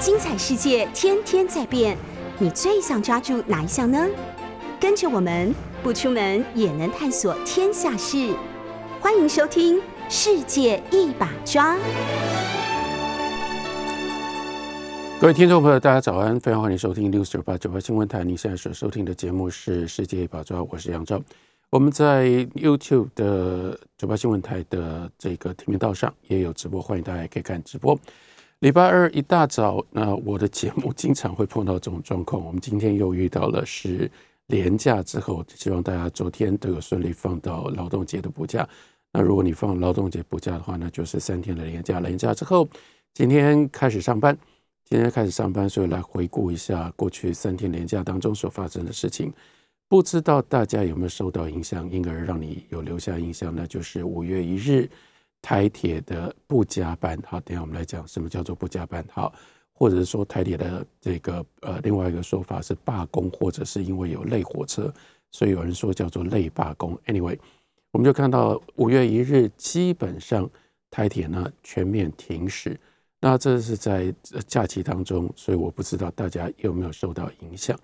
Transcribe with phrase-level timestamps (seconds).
[0.00, 1.94] 精彩世界天天在变，
[2.38, 4.08] 你最想抓住哪一项呢？
[4.80, 8.34] 跟着我们不出门也能探索天下事，
[8.98, 9.76] 欢迎收听
[10.08, 11.76] 《世界一把抓》。
[15.20, 18.24] 各位听众朋友，大家早安，非常欢迎收听六九八九八新闻台。
[18.24, 21.20] 你现在所收听的节目是《世界一把抓》，我是杨照。
[21.68, 27.96] 我们在 YouTube 的九八新闻台的这个频道上也有直播，欢迎大家可以看直播。
[28.60, 32.44] 礼拜二一大早，那我的节目经常会碰到这种状况。
[32.44, 34.10] 我们今天又遇到了是
[34.48, 38.68] 连假之后，希望大家昨天都有顺利放到劳动节的补假。
[39.14, 42.00] 那如果你放劳动节补假的话，那就是三天的连假。
[42.00, 42.68] 连假之后，
[43.14, 44.36] 今天开始上班。
[44.84, 49.32] 今天开始上班，所以来回顾一下过去三天连假当中所发生的事情。
[49.88, 53.54] 不知道大家有没有受到影响，因而让你有留下印象？
[53.54, 54.86] 那就是五月一日
[55.42, 57.18] 台铁的不加班。
[57.26, 59.04] 好，等下我们来讲什么叫做不加班。
[59.10, 59.32] 好，
[59.72, 64.92] 或者是说台铁的这个呃另外一个说法是罢工，或者是因为有累火车，
[65.30, 66.98] 所以有人说叫做累罢工。
[67.06, 67.38] Anyway，
[67.90, 70.48] 我们就看到五月一日基本上
[70.90, 72.78] 台铁呢全面停驶。
[73.22, 74.14] 那这是在
[74.46, 77.78] 假期当中，所以我不知道大家有没有受到影响。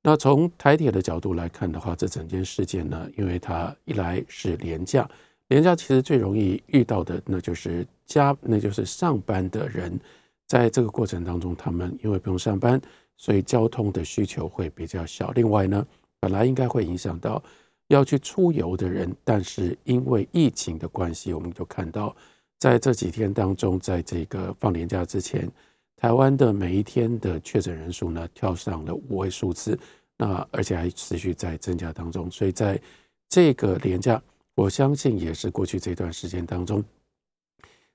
[0.00, 5.08] 那从台铁的角度来看的话，这整件事件呢，因为它一来是连假，
[5.48, 9.98] 连假其实最容易遇到的，那就是加，那就是上班的人，
[10.46, 12.80] 在这个过程当中，他们因为不用上班，
[13.16, 15.30] 所以交通的需求会比较小。
[15.32, 15.86] 另外呢，
[16.18, 17.42] 本来应该会影响到
[17.88, 22.14] 要去出游的人，但是因为疫情的关系，我们就看到。
[22.58, 25.46] 在这几天当中，在这个放年假之前，
[25.94, 29.78] 台湾的每一天的确诊人数呢，跳上了五位数字，
[30.16, 32.30] 那而且还持续在增加当中。
[32.30, 32.80] 所以在
[33.28, 34.20] 这个年假，
[34.56, 36.82] 我相信也是过去这段时间当中，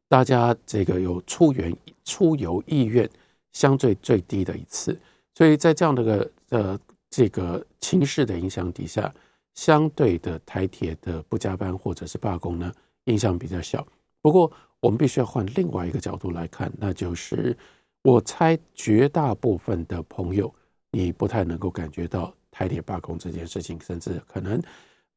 [0.08, 3.10] 大家这个有出园出游意愿
[3.52, 4.98] 相对最低的一次。
[5.34, 9.12] 所以在这样的个呃这个情势的影响底下，
[9.56, 12.72] 相对的台铁的不加班或者是罢工呢，
[13.06, 13.86] 影响比较小。
[14.22, 17.58] 不过，我们必须要换另外一个角度来看，那就是
[18.04, 20.54] 我猜绝大部分的朋友，
[20.92, 24.62] 你不太能够感觉到台铁罢工这件事情，甚至可能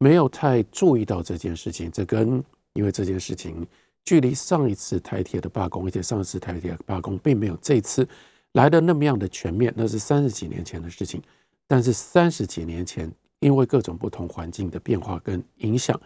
[0.05, 1.91] 没有太注意到这件事情。
[1.91, 2.45] 这跟
[2.75, 3.67] 因为这件事情
[4.05, 8.07] 距离上一次台铁的罢工，而且上一次台铁的罢工并没有这次
[8.53, 11.23] 来的那么样的全面，那是三十几年前的事情。
[11.67, 13.11] 但是三十几年前，
[13.41, 15.99] 因为各种不同环境的变化跟影响。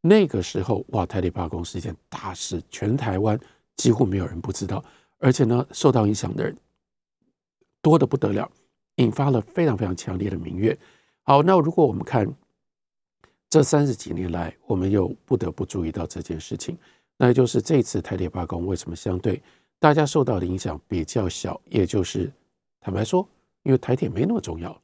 [0.00, 3.38] 那个时候，哇，台铁罢工是一件大事，全台湾
[3.76, 4.84] 几乎没有人不知道，
[5.18, 6.52] 而且呢，受到影响的人
[7.80, 8.50] 多得不得了，
[8.96, 10.76] 引发了非常非常强烈的民怨。
[11.22, 12.26] 好，那如果我们看
[13.54, 16.76] 这三十几年来，我们又不得不注意到这件事情，
[17.16, 19.40] 那就是这次台铁罢工为什么相对
[19.78, 21.60] 大家受到的影响比较小？
[21.66, 22.28] 也就是
[22.80, 23.24] 坦白说，
[23.62, 24.76] 因为台铁没那么重要，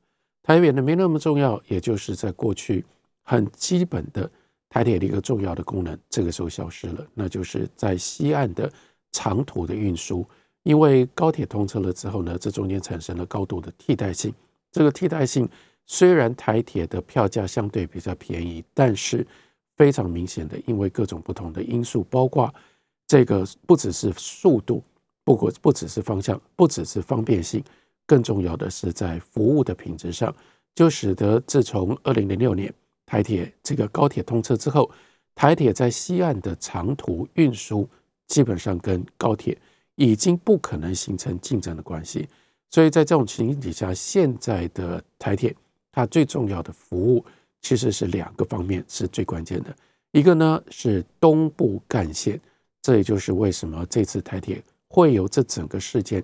[0.44, 2.84] 台铁的没那么重要，也就是在过去
[3.24, 4.30] 很基本的。
[4.68, 8.72] 台铁的一个重要的功能，这个时候消失了，那就是在西岸的
[9.10, 10.24] 长途的运输。
[10.62, 14.32] 因为高铁通车了之后呢，这中间产生了高度的替代性。
[14.70, 15.48] 这个替代性
[15.92, 19.26] 虽然台铁的票价相对比较便宜，但是
[19.76, 22.54] 非常明显的，因为各种不同的因素，包括
[23.08, 24.84] 这个不只是速度，
[25.24, 27.60] 不过不只是方向，不只是方便性，
[28.06, 30.32] 更重要的是在服务的品质上，
[30.76, 32.72] 就使得自从二零零六年。
[33.04, 34.88] 台铁这个高铁通车之后，
[35.34, 37.88] 台铁在西岸的长途运输
[38.28, 39.58] 基本上跟高铁
[39.96, 42.28] 已经不可能形成竞争的关系。
[42.70, 45.52] 所以在这种情形底下，现在的台铁
[45.92, 47.24] 它最重要的服务
[47.60, 49.74] 其实是两个方面是最关键的。
[50.12, 52.40] 一个呢是东部干线，
[52.82, 56.22] 这也就是为什么这次台铁会有这整个事件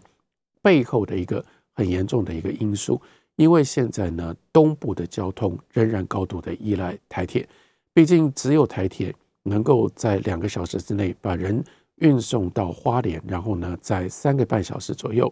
[0.62, 3.00] 背后的一个很严重的一个因素。
[3.37, 7.47] 因为现在呢，东部的交通仍然高度的依赖台铁，
[7.93, 11.62] 毕竟只有台铁能够在两个小时之内把人
[11.97, 15.30] 运送到花莲，然后呢，在三个半小时左右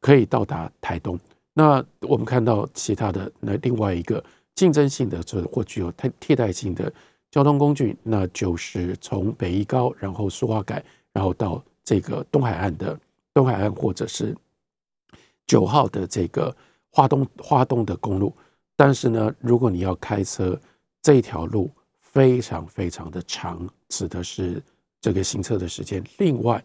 [0.00, 1.20] 可以到达台东。
[1.54, 4.22] 那我们看到其他的那另外一个
[4.54, 6.92] 竞争性的，这或具有替替代性的
[7.30, 13.00] 交通工具，那就是从北宜高，然后苏花改，然后到这个东海岸的
[13.32, 14.36] 东海岸，或者是
[15.46, 16.54] 九号的这个。
[16.96, 18.32] 花东花东的公路，
[18.76, 20.56] 但是呢，如果你要开车，
[21.02, 21.68] 这条路
[22.00, 24.62] 非常非常的长，指的是
[25.00, 26.00] 这个行车的时间。
[26.18, 26.64] 另外，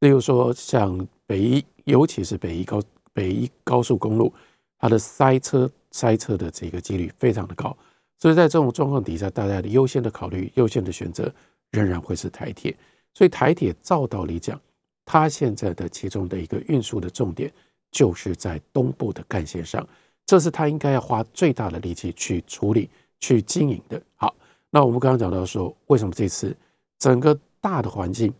[0.00, 2.78] 例如说像北宜，尤其是北宜高
[3.12, 4.32] 北一高速公路，
[4.78, 7.76] 它的塞车塞车的这个几率非常的高。
[8.18, 11.32] 所以在这种状况底下，大家的优先的考虑、优先的选择
[11.70, 12.76] 仍然会是台铁。
[13.14, 14.60] 所以台铁照道理讲，
[15.04, 17.52] 它现在的其中的一个运输的重点。
[17.92, 19.84] 就是在东部的干线上，
[20.24, 24.00] 这是它应该要花最大的力气去处理、去经营的。
[24.14, 24.32] 好，
[24.70, 26.56] 那我们刚刚讲到说，为什么这次
[27.00, 28.32] 整个大的环境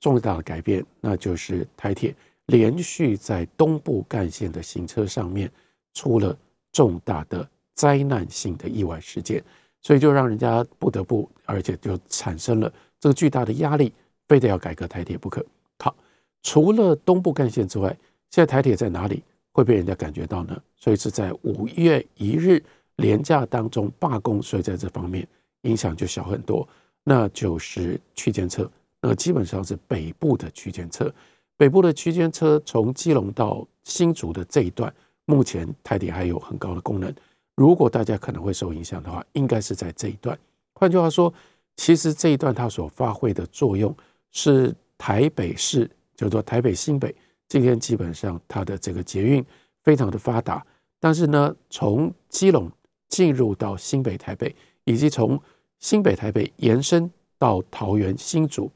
[0.00, 2.12] 重大的改变，那就是台铁
[2.50, 5.50] 连续在东部干线的行车上面
[5.94, 6.36] 出了
[6.72, 9.42] 重大的灾难性的意外事件，
[9.80, 13.92] 所以就让人家不得不，而且就产生了这个巨大的压力，
[14.26, 15.44] 非得要改革台铁不可。
[15.78, 15.94] 好，
[16.42, 17.88] 除了东部干线之外，
[18.30, 20.60] 现在台铁在哪里会被人家感觉到呢？
[20.76, 22.62] 所以是在五月一日
[22.96, 25.26] 连假当中罢工，所以在这方面
[25.62, 26.68] 影响就小很多。
[27.04, 28.70] 那就是区间车，
[29.00, 31.12] 那基本上是北部的区间车，
[31.60, 34.90] 北部的区间车从基隆到新竹的这一段，
[35.26, 37.14] 目前台铁还有很高的功能。
[37.54, 40.38] 如果大家可能会受影响的话，应该是在这一段。
[40.72, 41.30] 换句话说，
[41.76, 43.94] 其实这一段它所发挥的作用
[44.30, 47.14] 是台北市，叫做台北新北。
[47.46, 49.44] 今天基本上它的这个捷运
[49.82, 50.66] 非常的发达，
[50.98, 52.72] 但是呢，从基隆
[53.10, 55.38] 进入到新北台北，以及从
[55.78, 58.72] 新北台北延伸到桃园新竹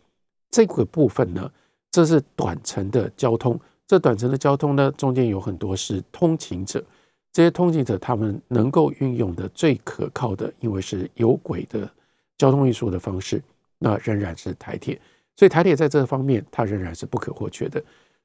[0.50, 1.50] 这个部分呢，
[1.94, 3.56] 这是短程的交通。
[3.86, 6.84] 这短程的交通呢，中间有很多是通勤者，
[7.32, 11.88] 这些通勤者他们能够运用的最可靠的，因为是有轨的
[12.36, 13.40] 交通运输的方式，
[13.78, 15.00] 那仍然是台铁。
[15.36, 17.80] 所以台铁在这方面，它仍然是不可或缺的。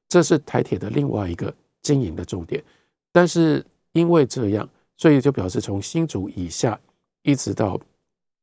[0.08, 2.60] 这是台铁的另外一个经营的重点，
[3.12, 6.76] 但是因为这样，所以就表示从新竹以下
[7.22, 7.80] 一直到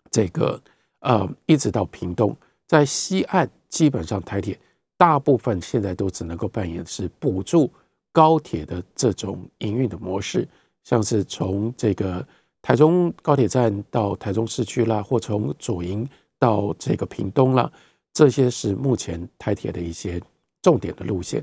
[0.09, 0.61] 这个
[0.99, 2.33] 呃，一直到屏东，
[2.65, 4.57] 在西岸基本上台铁
[4.97, 7.71] 大部分现在都只能够扮演是补助
[8.11, 10.47] 高铁的这种营运的模式，
[10.83, 12.25] 像是从这个
[12.61, 16.07] 台中高铁站到台中市区啦，或从左营
[16.39, 17.71] 到这个屏东啦，
[18.13, 20.21] 这些是目前台铁的一些。
[20.63, 21.41] 重点的路线，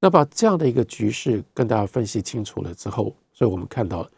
[0.00, 4.08] 那把这样的一个局势跟大家分析清楚了之后，所以我们看到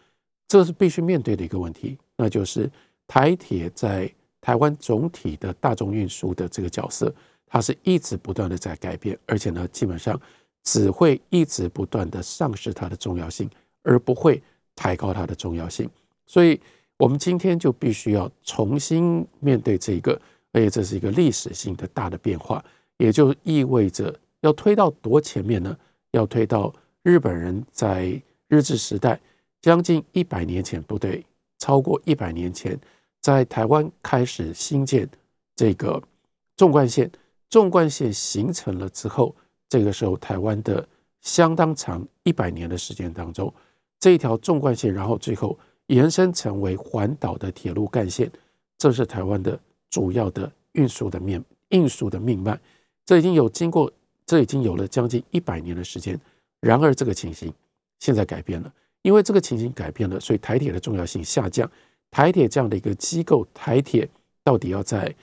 [0.47, 2.71] 这是必须面对的一个问题，那就是
[3.09, 4.09] 台铁在
[4.41, 7.13] 台湾总体的大众运输的这个角色，
[7.55, 10.21] 它是一直不断的在改变，而且呢，基本上
[10.65, 13.49] 只会一直不断的丧失它的重要性，
[13.85, 14.43] 而不会
[14.75, 15.89] 抬高它的重要性。
[16.27, 16.61] 所以，
[16.97, 20.21] 我们今天就必须要重新面对这个，
[20.51, 22.61] 而且这是一个历史性的大的变化，
[22.97, 24.13] 也就意味着。
[24.41, 25.79] 要推到多前面呢？
[26.11, 26.75] 要推到
[27.05, 29.21] 日本人在日治时代
[29.63, 31.25] 将近一百年前，不对，
[31.61, 32.77] 超过一百年前，
[33.21, 35.09] 在台湾开始兴建
[35.55, 36.03] 这个
[36.57, 37.09] 纵贯线。
[37.51, 39.35] 纵贯线形成了之后，
[39.69, 40.87] 这个时候台湾的
[41.21, 43.53] 相当长一百年的时间当中，
[43.99, 48.31] 这一条纵贯线，然后最后延伸成为环岛的铁路干线，
[48.79, 49.59] 这是台湾的
[49.91, 52.59] 主要的运输的面运输的命脉。
[53.05, 53.93] 这已经有经过。
[54.27, 56.19] 这已经有了将近一百年的时间，
[56.61, 57.53] 然而这个情形
[57.99, 61.71] 现在改变了，因为这个情形改变了，所以台铁的重要性下降。
[62.11, 64.09] 台铁这样的一个机构，台铁
[64.43, 65.15] 到底要在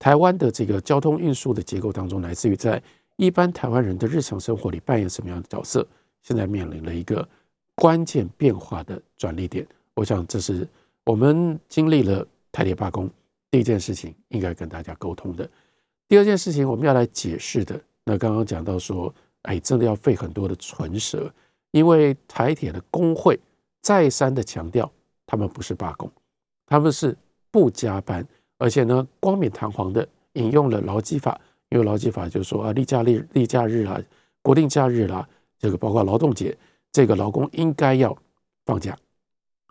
[0.00, 2.82] 台湾的这个交通运输的结构当中，来自于在
[3.16, 5.86] 一般台湾人的日常生活里扮演什么样的角色，
[6.22, 7.28] 现在面临了一个
[7.74, 9.64] 关键变化的转捩点。
[9.94, 10.66] 我想这是
[11.04, 13.10] 我们经历了台铁罢工
[13.50, 15.48] 第一件事情应该跟大家沟通的。
[16.08, 17.78] 第二件事情我们要来解释的。
[18.02, 21.30] 那刚刚讲到说，哎，真的要费很多的唇舌，
[21.72, 23.38] 因为台铁的工会
[23.82, 24.90] 再三的强调，
[25.26, 26.10] 他们不是罢工，
[26.64, 27.14] 他们是
[27.50, 28.26] 不加班，
[28.60, 31.40] 而且呢，冠冕堂皇的引用了劳基法，
[31.70, 33.98] 因为劳基法就是说啊，例假日、例假日啦，
[34.42, 35.26] 国定假日啦，
[35.58, 36.54] 这个包括劳动节，
[36.92, 38.14] 这个劳工应该要
[38.66, 38.94] 放假，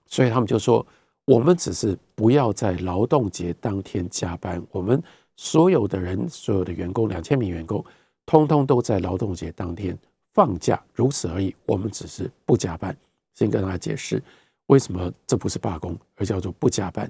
[0.07, 0.83] 所以他们就说，
[1.25, 5.01] 我们只是不要在劳动节当天加班，我们
[5.35, 7.85] 所有的人，所有的员工，两千名员工。
[8.25, 9.97] 通通都在劳动节当天
[10.33, 11.55] 放假，如此而已。
[11.65, 12.95] 我们只是不加班。
[13.33, 14.21] 先跟大家解释
[14.67, 17.09] 为什么这不是罢工，而叫做不加班。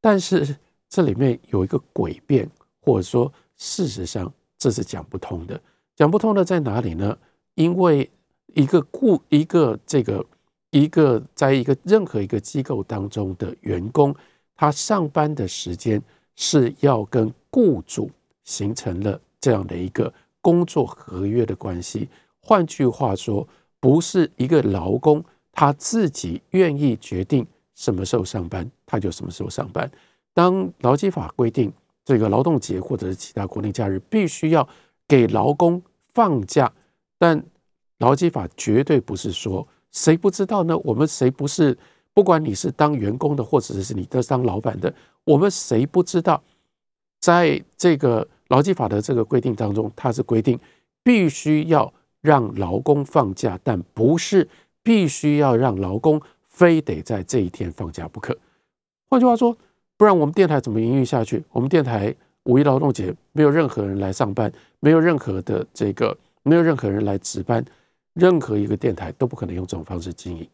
[0.00, 0.56] 但是
[0.88, 2.48] 这里面有一个诡辩，
[2.80, 5.60] 或者说事实上这是讲不通的。
[5.96, 7.16] 讲不通的在哪里呢？
[7.54, 8.10] 因为
[8.54, 10.24] 一个雇一个这个
[10.70, 14.14] 一个在一个任何一个机构当中的员工，
[14.56, 16.02] 他上班的时间
[16.36, 18.10] 是要跟雇主
[18.42, 20.12] 形成了这样的一个。
[20.40, 22.06] 工作合约的关系，
[22.38, 23.48] 换句话说，
[23.80, 29.90] 不是一个劳工他自己愿意决定什么时候上班，他就什么时候上班。
[30.34, 31.72] 当劳基法规定
[32.04, 34.68] 这个劳动节或者是其他国定假日必须要
[35.08, 35.80] 给劳工
[36.12, 36.70] 放假，
[37.16, 37.42] 但
[37.98, 40.76] 劳基法绝对不是说谁不知道呢？
[40.84, 41.78] 我们谁不是？
[42.12, 44.92] 不管你是当员工的，或者是你的当老板的，
[45.24, 46.42] 我们谁不知道，
[47.20, 48.28] 在这个。
[48.48, 50.60] 劳基法的这个规定当中，它是规定
[51.02, 54.46] 必须要让劳工放假，但不是
[54.82, 58.36] 必须要让劳工非得在这一天放假不可。
[59.08, 59.56] 换句话说，
[59.96, 61.42] 不然我们电台怎么营运下去？
[61.52, 67.64] 我们电台五一劳动节没有任何人来上班，没有任何的这个，没有任何人来值班，
[68.14, 70.46] 任何一个电台都不可能用这种方式经营。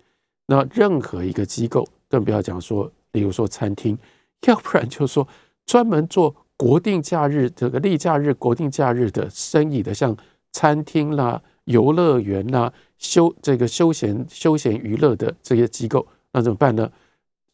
[0.46, 3.98] 那任何一个机构，更不要讲说，比如说餐厅，
[4.46, 5.26] 要不然就是说
[5.66, 10.16] 专门做国定假日这个例假日、国定假日的生意的，像
[10.52, 11.40] 餐厅啦。
[11.64, 16.90] 游乐园呐、啊，休这个休闲休闲娱乐的这些机构，那怎么办呢？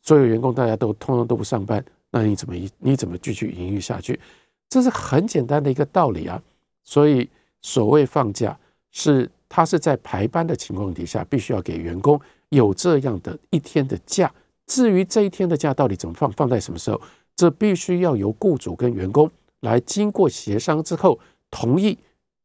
[0.07, 4.19] 所有员工大家都通通都不上班，那你怎么你怎么继续营运下去？
[4.69, 6.41] 这是很简单的一个道理啊。
[6.85, 7.29] 所以
[7.61, 8.57] 所谓放假，
[8.93, 12.19] 是他是在排班的情况底下，必须要给员工
[12.51, 14.33] 有这样的一天的假。
[14.67, 17.01] 至于这一天的假到底怎么放，放在什么时候，
[17.35, 21.19] 这必须要由雇主跟员工来经过协商之后
[21.51, 21.99] 同意，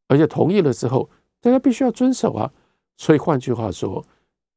[0.08, 1.08] 而且同意了之后。
[1.40, 2.48] 大家必须要遵守啊，
[2.96, 4.04] 所以换句话说，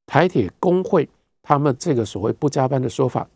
[0.06, 1.10] 台铁工会
[1.48, 3.30] 他们这个所谓不加班的说法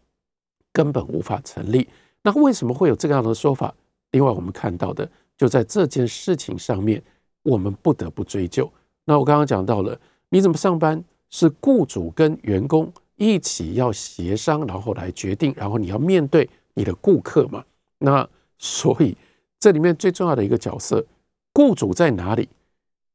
[0.74, 1.88] 根本无法成立。
[2.24, 3.72] 那为什么会有这样的说法？
[4.12, 7.02] 另外，我们看到的就在这件事情上面，
[7.44, 8.68] 我们不得不追究。
[9.06, 9.98] 那我刚刚讲到了，
[10.30, 17.64] 你怎么上班是雇主跟员工一起要协商，然后来决定，然后你要面对你的顾客嘛。
[18.00, 19.16] 那所以
[19.60, 21.06] 这里面最重要的一个角色，
[21.54, 22.50] 雇主在哪里？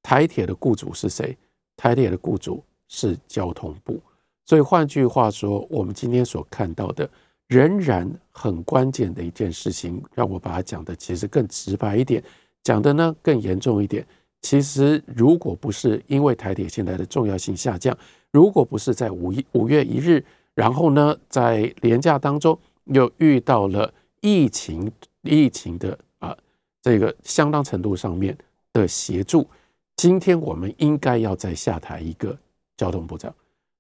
[0.03, 1.37] 台铁的雇主是谁？
[1.77, 4.01] 台铁的雇主是交通部。
[4.47, 7.09] 所以换句话说，我们今天所看到的
[7.49, 12.23] 仍然很关键的一件事情，让我把它讲的其实更直白一点，
[12.63, 14.07] 讲的呢更严重一点。
[14.43, 17.97] 其实如果不是因为台铁现在的重要性下降，
[18.31, 20.23] 如果不是在五一五月一日，
[20.55, 26.37] 然后呢在廉价当中又遇到了疫情，疫情的啊
[26.83, 28.37] 这个相当程度上面
[28.75, 29.49] 的协助。
[29.97, 32.37] 今天我们应该要再下台一个
[32.77, 33.35] 交通部长，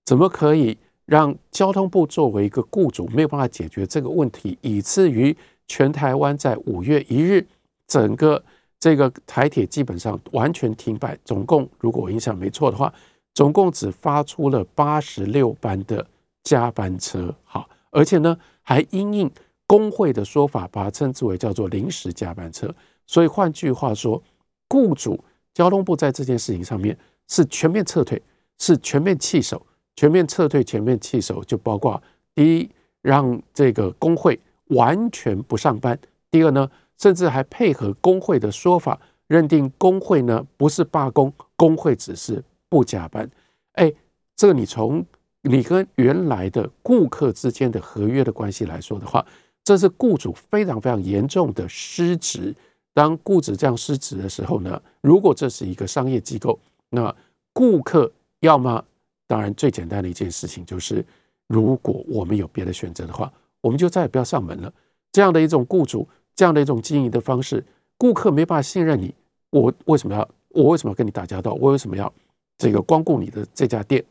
[0.04, 7.46] 怎么可以让交通部作为一个雇主没有办法解决这个问题，以至于全台湾在五月一日
[7.86, 8.42] 整个
[8.78, 12.92] 这个台铁基本上完全停摆，总共如果我印象没错的话，
[13.34, 16.06] 总共只发出了八十六班的
[16.42, 19.30] 加班车，好，而且呢还因应
[19.66, 22.72] 工会的说法，把它称之为叫做临时加班车，
[23.06, 24.22] 所以换句话说，
[24.68, 25.22] 雇主。
[25.54, 28.20] 交通部在这件事情上面是全面撤退，
[28.58, 29.64] 是全面弃守，
[29.96, 32.02] 全面撤退，全面弃守，就包括
[32.34, 32.70] 第一，
[33.02, 35.96] 让这个工会完全不上班；
[36.30, 43.30] 第二呢，甚至还配合工会的说法，认定工会呢不是罢工，工会只是不加班。
[43.72, 43.92] 哎，
[44.36, 45.04] 这个你从
[45.42, 49.24] 你跟原来的顾客之间的合约的关系来说的话，
[49.62, 52.54] 这是雇主非常非常严重的失职。
[52.92, 56.58] 当雇主这样失职的时候呢，如果这是一个商业机构，
[56.90, 57.14] 那
[57.52, 58.10] 顾客
[58.40, 58.84] 要么
[59.26, 61.04] 当然最简单的一件事情就是，
[61.46, 64.72] 如果我们有别的选择的话，我们就再也不要上门了。
[65.12, 67.64] 这样的一种雇主，这样的一种经营的方式，
[67.96, 69.14] 顾客没办法信任你，
[69.50, 71.52] 我为什么要我为什么要跟你打交道？
[71.54, 72.12] 我为什么要
[72.58, 74.04] 这个光顾你的这家店？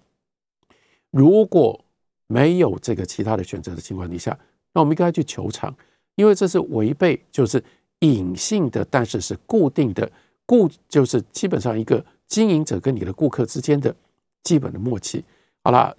[1.12, 1.80] 如果
[2.28, 4.38] 没有这个其他的选择的情况底下，
[4.74, 5.76] 那我们应该去求偿，
[6.16, 7.64] 因为这是违背就是。
[8.00, 10.12] 隐性的，但是是固定的，
[10.46, 13.96] 固就是基本上一个经营者跟你的顾客之间的
[14.44, 15.24] 基本的默契。
[15.64, 15.96] 好了，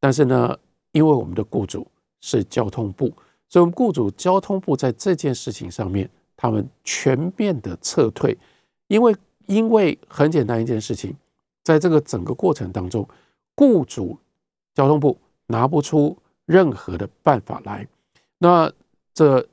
[0.00, 0.56] 但是呢，
[0.92, 1.86] 因为我们的雇主
[2.20, 3.12] 是交通部，
[3.48, 8.36] 所以我们雇主交通部在这件事情上面，他们全面的撤退。
[8.86, 9.14] 因为
[9.46, 11.14] 因为很简单一件事情，
[11.64, 13.06] 在这个整个过程当中，
[13.54, 14.16] 雇主
[14.74, 17.86] 交通部拿不出任何的办法来。
[18.38, 18.72] 那
[19.12, 19.46] 这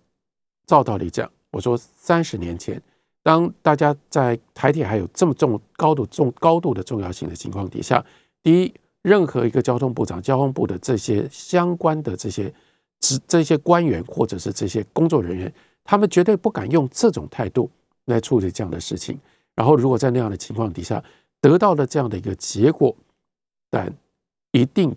[0.66, 1.30] 照道理讲。
[1.52, 2.82] 我说三十年前，
[3.24, 8.06] 当大家在台铁还有这么重高度重高度的重要性的情况底下，
[8.46, 8.72] 第一，
[9.02, 12.54] 任何一个交通部长、交通部的这些相关的这些
[13.00, 15.52] 职这些官员或者是这些工作人员，
[15.84, 17.68] 他们绝对不敢用这种态度
[18.06, 19.20] 来处理这样的事情。
[19.56, 21.04] 然后，如果在那样的情况底下
[21.42, 22.96] 得到了这样的一个结果，
[23.72, 23.92] 但
[24.52, 24.96] 一定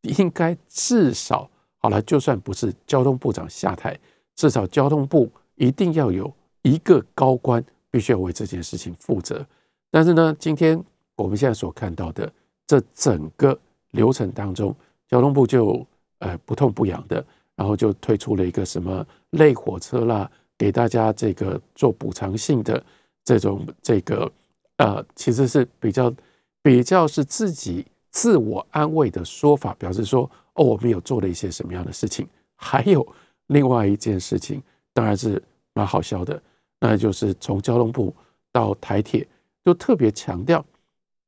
[0.00, 3.96] 应该至少好了，就算不是交通部长下台，
[4.34, 5.30] 至少交通部。
[5.54, 9.46] 一定要有一个高官必须要为这件事情负责，
[9.90, 10.82] 但是呢，今天
[11.16, 12.32] 我们现在所看到的
[12.70, 13.58] 这整个
[13.90, 14.72] 流程当中，
[15.08, 15.84] 交通部就
[16.20, 17.24] 呃不痛不痒的，
[17.56, 22.80] 然后就推出了一个什么类火车啦，给大家这个做补偿性的
[23.24, 24.30] 这种这个
[24.76, 26.14] 呃，其实是比较
[26.62, 32.24] 比较是自己自我安慰的说法，表示说哦，我们有做了一些什么样的事情，
[32.54, 33.04] 还有
[33.48, 34.62] 另外一件事情，
[34.92, 35.42] 当然是。
[35.72, 36.42] 蛮好笑的，
[36.80, 38.12] 那就是从交通部
[38.50, 39.26] 到台铁，
[39.64, 40.62] 就特别强调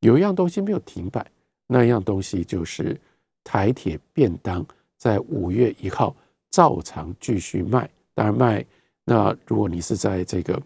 [0.00, 1.25] 有一样东西没有停摆，
[1.72, 3.00] 那一样东西就是
[3.42, 4.62] 台铁便当，
[4.98, 6.14] 在五月一号
[6.50, 7.88] 照常继续卖。
[8.14, 8.62] 当然卖，
[9.04, 10.60] 那如果你是在这个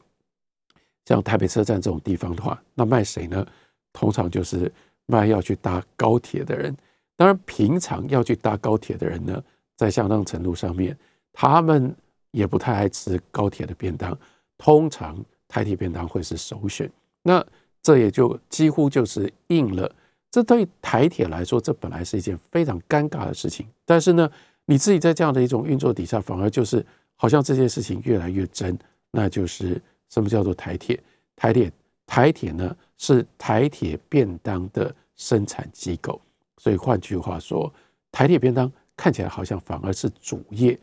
[1.04, 3.46] 像台北车站这种地方的话，那卖谁呢？
[3.92, 4.70] 通常就是
[5.06, 6.76] 卖要去搭高铁的人。
[7.14, 9.40] 当然，平常要去搭高铁的人呢，
[9.76, 10.98] 在相当程度上面，
[11.32, 11.94] 他们
[12.32, 14.18] 也不太爱吃高铁的便当。
[14.58, 16.90] 通常台铁便当会是首选。
[17.22, 17.46] 那
[17.80, 19.88] 这也就几乎就是应了。
[20.30, 23.66] 这对台铁来说，这本来是一件非常尴尬的事情。
[23.85, 24.30] 但是呢，
[24.66, 28.78] 你自己在这样的一种运作底下，反而就是好像这件事情越来越真。
[29.11, 29.80] 那就是
[30.11, 31.02] 什么叫做台铁？
[31.37, 31.73] 台铁
[32.04, 36.21] 台铁呢，是台铁便当的生产机构。
[36.59, 37.73] 所以换句话说，
[38.12, 40.78] 台铁便当看起来好像反而是主业。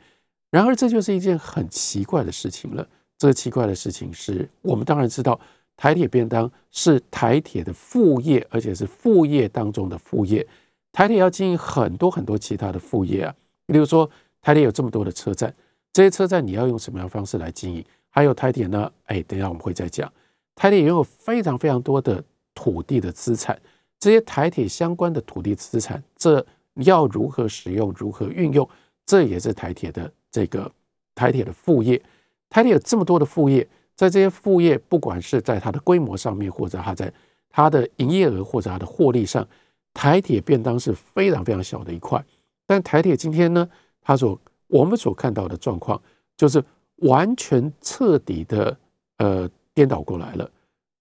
[0.50, 2.88] 然而这就是一件很奇怪的事情了。
[3.20, 5.40] 这个奇怪的事情是我们当然知道。
[5.84, 10.48] 台铁便当是台铁的副业，而且是副业当中的副业。
[10.94, 13.36] 台铁要经营很多很多其他的副业啊，
[13.66, 14.10] 比如说
[14.42, 15.54] 台铁有这么多的车站，
[15.92, 17.84] 这些车站你要用什么样方式来经营？
[18.10, 18.90] 还有台铁呢？
[19.08, 20.10] 哎，等一下我们会再讲。
[20.56, 22.24] 台铁拥有非常非常多的
[22.56, 23.62] 土地的资产，
[24.00, 28.66] 这些台铁相关的土地资产，这要如何使用、如何运用，
[29.06, 30.72] 这也是台铁的这个
[31.14, 32.02] 台铁的副业。
[32.50, 33.68] 台铁有这么多的副业。
[33.96, 37.14] 在这些副业，不管是在它的规模上面，或者它在
[37.50, 39.48] 它的营业额或者它的获利上，
[39.94, 42.24] 台铁便当是非常非常小的一块。
[42.66, 43.70] 但台铁今天呢，
[44.02, 46.02] 它所我们所看到的状况，
[46.36, 46.64] 就是
[46.98, 48.76] 完全彻底的
[49.18, 50.50] 呃颠倒过来了。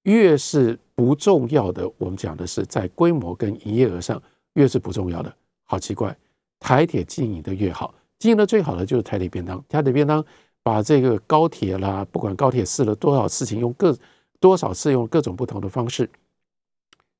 [0.02, 4.22] 越是不重要的，我们讲的是在规模跟营业额上，
[4.54, 5.34] 越是不重要的，
[5.64, 6.14] 好奇怪，
[6.60, 10.22] 台铁经营的越好，经营的最好的就是台铁便当，台铁便当。
[10.62, 13.96] 把这个高铁啦，不管高铁试了多少事情，用各
[14.38, 16.08] 多少次用各种不同的方式，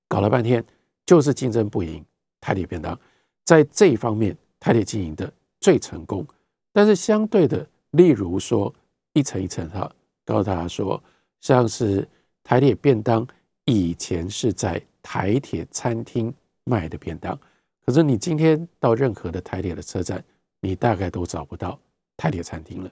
[0.09, 0.65] 搞了半天
[1.05, 2.05] 就是竞争不赢
[2.41, 2.99] 台铁便当，
[3.45, 6.27] 在这一方面台铁经营的最成功。
[6.73, 8.73] 但是相对的，例如说
[9.13, 9.91] 一层一层哈，
[10.25, 11.03] 告诉大家说，
[11.41, 12.09] 像是
[12.43, 13.27] 台铁便当
[13.65, 16.33] 以前是在台铁餐厅
[16.65, 17.39] 卖的便当，
[17.85, 20.25] 可是你今天到任何的台铁的车站，
[20.61, 21.79] 你大概都找不到
[22.17, 22.91] 台铁餐厅了。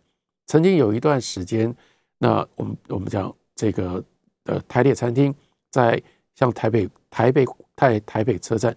[0.51, 1.73] 曾经有一段时间，
[2.19, 4.03] 那我们我们讲这个
[4.47, 5.33] 呃台铁餐厅，
[5.71, 6.03] 在
[6.35, 8.77] 像台北台北台台北车站，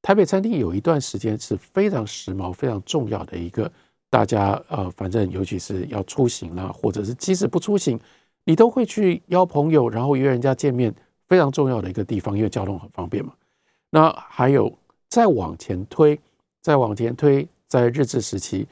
[0.00, 3.70] 台北餐厅有一段时间是非常时髦、非常重要的一个，
[4.08, 8.00] 大家呃反正尤其是要出行啦，或者是即使不出行，
[8.44, 10.90] 你都会去邀朋友，然后约人家见面，
[11.28, 13.34] 非常重要的一个地方，因为交通很方便嘛。
[13.90, 14.74] 那还有
[15.10, 16.18] 再往前推，
[16.62, 18.66] 再往前推，在日治时期。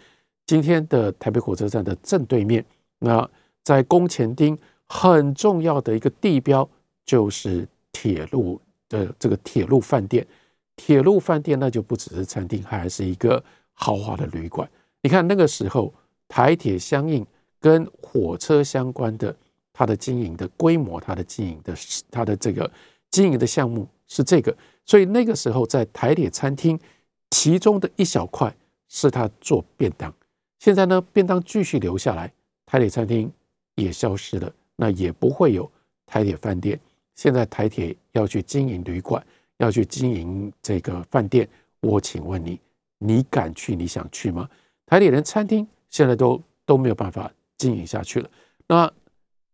[0.49, 2.65] 今天的台北火车站的正对面，
[3.01, 3.31] 那
[3.63, 6.67] 在宫前町很重要的一个地标
[7.05, 8.59] 就是铁路
[8.89, 10.27] 的这个铁路饭店。
[10.75, 14.67] 铁路饭店那就不只是餐厅，还是一个豪华的旅馆。
[15.03, 15.93] 你看那个时候
[16.27, 17.27] 台铁相应
[17.61, 19.37] 跟火车相关的，
[19.75, 21.75] 它的经营的规模，它的经营的
[22.11, 22.71] 它的这个
[23.11, 24.57] 经营的项目是这个，
[24.87, 26.81] 所以那个时候在台铁餐厅
[27.29, 28.57] 其中的一小块
[28.89, 30.11] 是他做便当。
[30.59, 32.33] 现在呢，便当继续留下来，
[32.66, 33.31] 台铁餐厅
[33.77, 35.71] 也消失了，那也不会有
[36.07, 36.79] 台铁饭店。
[37.14, 39.25] 现在台铁要去经营旅馆，
[39.59, 41.49] 要去经营这个饭店，
[41.81, 42.61] 我请问你，
[42.99, 43.75] 你敢去？
[43.75, 44.49] 你想去吗？
[44.87, 48.31] 台铁人餐厅现在都都没有办法经营下去了。
[48.66, 48.92] 那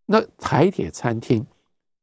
[0.06, 1.44] 那台铁餐厅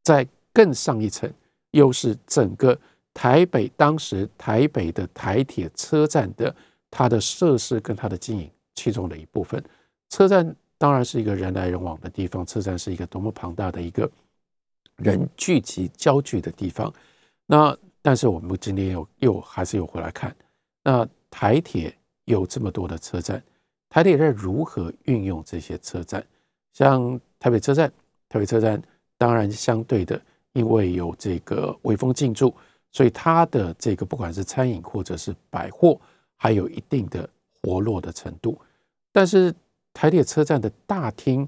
[0.03, 1.31] 在更上一层，
[1.71, 2.77] 又是整个
[3.13, 6.55] 台北当时台北的台铁车站的
[6.89, 8.49] 它的设施跟它的经营。
[8.75, 9.63] 其中的一部分，
[10.09, 14.09] 车站当然是一个人来人往的地方，车站是一个多么庞大的一个
[14.95, 16.91] 人聚集焦聚的地方。
[17.45, 20.35] 那但是我们今天又又还是又回来看，
[20.83, 23.43] 那台铁有这么多的车站，
[23.89, 26.25] 台铁在如何运用这些车站？
[26.73, 27.91] 像台北车站，
[28.29, 28.81] 台北车站
[29.17, 30.19] 当然相对的，
[30.53, 32.55] 因为有这个微风进驻，
[32.91, 35.99] 所以它的这个不管是餐饮或者是百货，
[36.37, 37.29] 还有一定的。
[37.63, 38.59] 活络的程度，
[39.11, 39.53] 但是
[39.93, 41.47] 台铁车站的大厅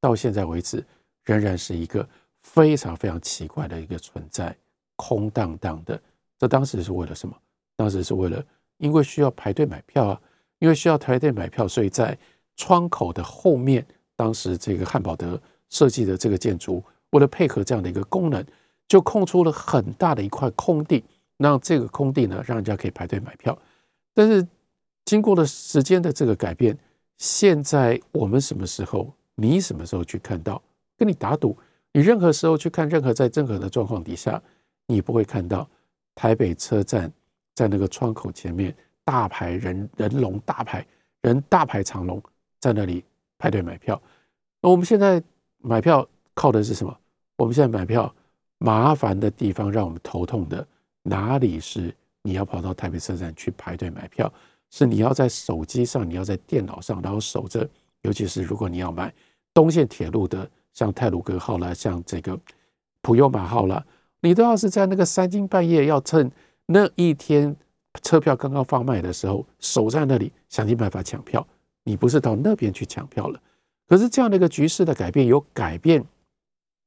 [0.00, 0.84] 到现在为止
[1.24, 2.06] 仍然是一个
[2.42, 4.54] 非常非常奇怪的一个存在，
[4.96, 5.98] 空荡荡的。
[6.38, 7.34] 这当时是为了什么？
[7.76, 8.44] 当时是为了
[8.76, 10.20] 因为需要排队买票啊，
[10.58, 12.18] 因为需要排队买票，所以在
[12.56, 18.44] 窗口的后面，当时这个汉堡德设计的这个建筑，为了配合这样的一个功能，
[18.86, 21.02] 就空出了很大的一块空地，
[21.38, 23.58] 让这个空地呢，让人家可以排队买票，
[24.12, 24.46] 但是。
[25.04, 26.76] 经过了时间的这个改变，
[27.18, 30.62] 现在我们什么时候，你什么时候去看到？
[30.96, 31.56] 跟你打赌，
[31.92, 34.42] 你任何时候去看，任何在任何的状况底下，
[34.86, 35.68] 你不会看到
[36.14, 37.12] 台北车站
[37.54, 40.86] 在那个窗口前面大排人人龙，大排
[41.20, 42.22] 人大排长龙
[42.60, 43.04] 在那里
[43.38, 44.00] 排队买票。
[44.62, 45.22] 那我们现在
[45.58, 46.96] 买票靠的是什么？
[47.36, 48.14] 我们现在买票
[48.58, 50.66] 麻烦的地方，让我们头痛的
[51.02, 54.32] 哪里是你要跑到台北车站去排队买票？
[54.76, 57.68] 是你要在手机上，你要在电脑上，然后守着。
[58.02, 59.14] 尤其是如果你要买
[59.54, 62.36] 东线铁路的，像泰鲁阁号啦，像这个
[63.00, 63.86] 普悠玛号啦，
[64.20, 66.28] 你都要是在那个三更半夜，要趁
[66.66, 67.54] 那一天
[68.02, 71.46] 车票刚刚放卖的时候，守在那里想尽办法抢票。
[71.84, 73.40] 你不是到那边去抢票了？
[73.86, 76.04] 可是这样的一个局势的改变，有改变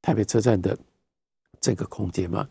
[0.02, 0.76] 台北车站的
[1.58, 2.46] 这个空间吗？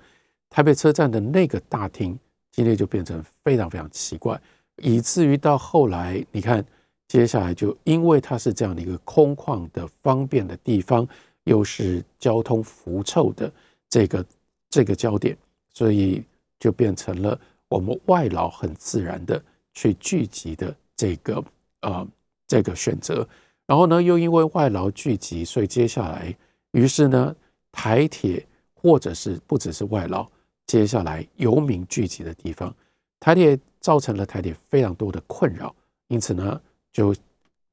[0.50, 2.17] 台北车站的那个大厅
[2.52, 4.41] 今天就变成非常非常奇怪。
[4.78, 6.63] 以至于到后来，你看，
[7.08, 11.08] 接下来就因为它是这样的一个空旷的、方便的地方，
[11.46, 13.52] 又是交通辐凑的
[13.90, 14.26] 这个
[14.70, 15.36] 这个焦点，
[15.74, 16.24] 所以
[16.60, 19.42] 就变成了我们外劳很自然的
[19.74, 21.44] 去聚集的这个
[21.82, 22.08] 呃
[22.46, 23.28] 这个选择。
[23.66, 26.36] 然后呢，又因为外劳聚集，所以接下来，
[26.72, 27.36] 于是呢，
[27.72, 30.28] 台铁或者是不只是外劳，
[30.68, 32.76] 接下来游民聚集的地方，
[33.20, 33.60] 台铁。
[33.80, 35.74] 造成了台铁非常多的困扰，
[36.08, 36.62] 因此呢，
[36.92, 37.16] 就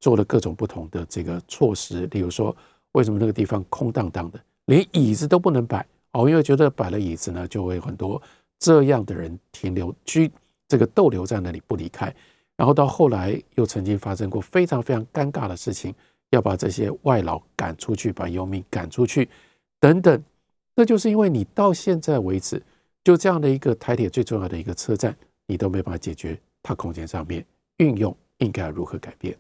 [0.01, 2.07] 做了各种不同的这个措施。
[2.09, 2.55] 例如说，
[2.93, 6.29] 为什么那个地方空荡荡的，连椅子都不能摆哦？
[6.29, 8.21] 因为觉得摆了椅子呢，就会很多
[8.59, 10.31] 这样的人停留居
[10.69, 12.15] 这个逗留在那里不离开。
[12.57, 15.93] 然后到后来又曾经发生过非常非常尴尬的事情，
[16.31, 19.29] 要把这些外劳赶出去，把游民赶出去
[19.81, 20.23] 等等。
[20.77, 22.63] 那就是因为你到现在为止，
[23.03, 25.17] 就这样的一个台铁最重要的一个车站。
[25.47, 27.45] 你都没办法解决它空间上面
[27.79, 29.37] 运用应该如何改变？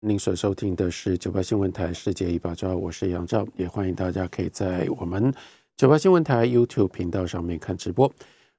[0.00, 5.32] 您所收听的是九八新闻台世界一把抓，我是杨照，也欢迎大家可以在我们
[5.76, 8.10] 九八新闻台 YouTube 频道上面看直播。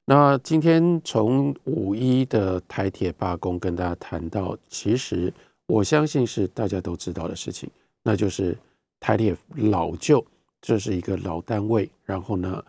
[0.06, 5.34] 那今天从五一的台铁罢工跟大家谈到，其实
[5.68, 7.70] 我相信是大家都知道的事情，
[8.04, 8.58] 那就是
[9.00, 10.26] 台铁老旧，
[10.62, 12.64] 这是一个老单位，然后呢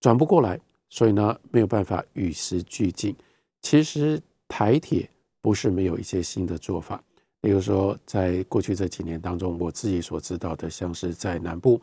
[0.00, 0.58] 转不过来，
[0.88, 3.14] 所以呢没有办法与时俱进。
[3.62, 5.08] 其实台铁
[5.40, 7.02] 不是没有一些新的做法，
[7.40, 11.80] 比如说在过去这几年当中，我自己所知道的，像是在南部，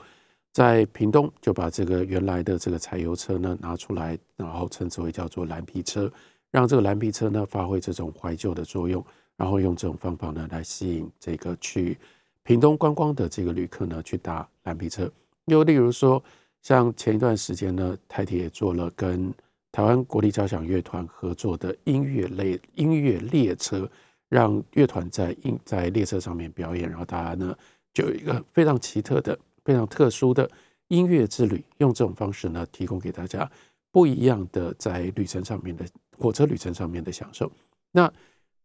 [0.51, 6.11] 在屏东就把这个原来的这个柴油车呢拿出来，然后称之为叫做蓝皮车，
[6.51, 9.03] 让这个蓝皮车呢发挥这种怀旧的作用，
[9.35, 11.97] 然后用这种方法呢来吸引这个去
[12.43, 15.11] 屏东观光的这个旅客呢去搭蓝皮车。
[15.45, 16.21] 又例如说，
[16.61, 19.33] 像前一段时间呢，台铁也做了跟
[19.77, 23.87] 台湾国立交响乐团合作的音乐类音乐列车，
[24.27, 27.55] 让乐团在音在列车上面表演，然后大家呢
[27.93, 30.49] 就有一个非常奇特的、非常特殊的
[30.87, 33.47] 音乐之旅，用这种方式呢提供给大家
[33.91, 35.85] 不一样的在旅程上面的
[36.17, 37.51] 火车旅程上面的享受。
[37.91, 38.11] 那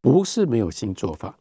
[0.01, 1.37] 不是没有新做法，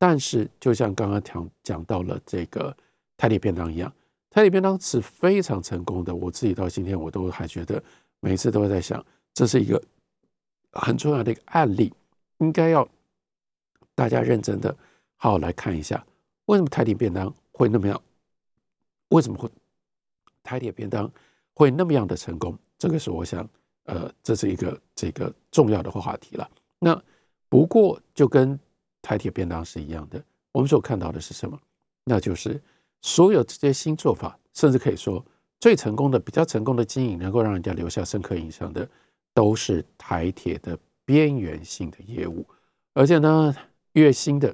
[0.00, 2.76] 但是就像刚刚讲讲到了这个
[3.16, 3.94] 泰利便当一样，
[4.30, 7.80] 泰利便当是非常成功的，我自己到今天我都还觉得。
[8.24, 9.04] 每次都会在想，
[9.34, 9.82] 这是一个
[10.70, 11.92] 很重要的一个案例，
[12.38, 12.88] 应该要
[13.96, 14.72] 大家认真的
[15.16, 16.06] 好好来看一下，
[16.44, 18.00] 为什么台铁便当会那么样？
[19.08, 19.50] 为什么会
[20.44, 21.10] 台铁便当
[21.52, 22.56] 会那么样的成功？
[22.78, 23.46] 这个是我想，
[23.86, 26.48] 呃，这是一个这个重要的话题了。
[26.78, 27.02] 那
[27.48, 28.56] 不过就跟
[29.02, 31.60] 台铁便当是一样的，我们所看到的是什么？
[32.04, 32.62] 那就是
[33.00, 35.24] 所有这些新做法，甚至可以说。
[35.62, 38.86] 最成功的、比较成功的经营，能够让人家留下深刻印象的，
[39.32, 42.44] 都是台铁的边缘性的业务。
[42.94, 43.54] 而且呢，
[43.92, 44.52] 越新的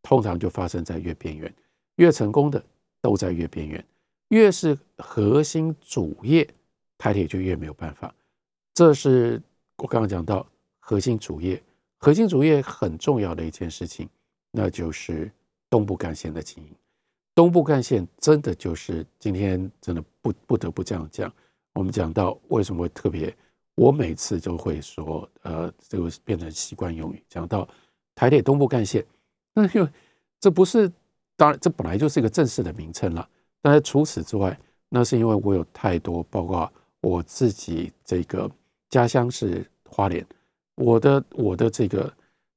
[0.00, 1.54] 通常就发生在越边缘，
[1.96, 2.64] 越成功的
[3.02, 3.84] 都在越边缘。
[4.28, 6.48] 越是核心主业，
[6.96, 8.14] 台铁就越没有办法。
[8.72, 9.38] 这是
[9.76, 10.46] 我刚刚讲到
[10.80, 11.62] 核心主业，
[11.98, 14.08] 核心主业很重要的一件事情，
[14.50, 15.30] 那就是
[15.68, 16.70] 东部干线的经营。
[17.36, 21.30] 东部干线真的就是今天真的不不得不这样讲。
[21.74, 23.36] 我们讲到为什么会特别，
[23.74, 27.22] 我每次都会说，呃，这个变成习惯用语。
[27.28, 27.68] 讲到
[28.14, 29.04] 台铁东部干线，
[29.52, 29.88] 那因为
[30.40, 30.90] 这不是，
[31.36, 33.28] 当然这本来就是一个正式的名称了。
[33.60, 36.72] 但是除此之外，那是因为我有太多，包括
[37.02, 38.50] 我自己这个
[38.88, 40.26] 家乡是花莲，
[40.76, 42.10] 我的我的这个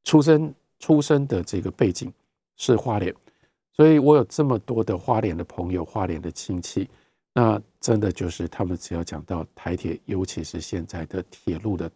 [0.06, 2.10] 出生出生的这个背景
[2.56, 3.14] 是花莲。
[3.80, 6.90] 所以我有这么多的花莲的朋友、花莲的亲戚，
[7.34, 11.90] 那真的就是他们只要讲到台铁，尤其是现在的铁路的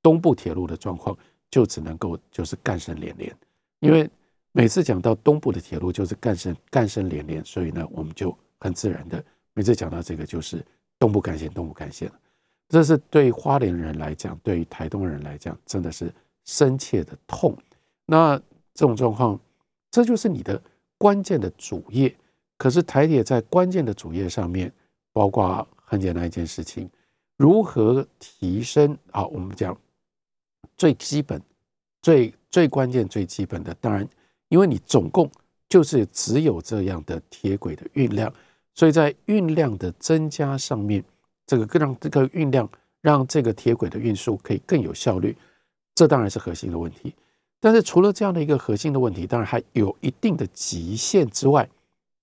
[0.00, 1.14] 东部铁路的状况，
[1.50, 3.36] 就只能够就是干声连连。
[3.80, 4.08] 因为
[4.52, 9.22] 每次讲到东部的铁路，就是干声干声连连，所以呢，我们就很自然的
[9.52, 10.64] 每次讲到这个就是
[10.98, 12.10] 东部干线、东部干线。
[12.70, 16.10] 这是对花莲人来讲，对于台东人来讲，真的是
[16.46, 17.54] 深切的痛。
[18.06, 18.38] 那
[18.72, 19.38] 这种状况，
[19.90, 20.58] 这就是你的
[20.98, 22.14] 关键的主业。
[22.58, 24.72] 可是台铁在关键的主业上面，
[25.12, 26.88] 包括很简单一件事情，
[27.36, 29.24] 如何提升啊？
[29.26, 29.78] 我们讲
[30.76, 31.40] 最基本、
[32.00, 34.08] 最最关键、最基本的，当然，
[34.48, 35.30] 因为你总共
[35.68, 38.32] 就是只有这样的铁轨的运量，
[38.74, 41.04] 所以在运量的增加上面，
[41.46, 42.66] 这个更让这个运量
[43.02, 45.36] 让这个铁轨的运输可以更有效率，
[45.94, 47.14] 这当然是核心的问题。
[47.60, 51.68] 但是除了这样的一个核心的问题，当然还有一定的极限之外。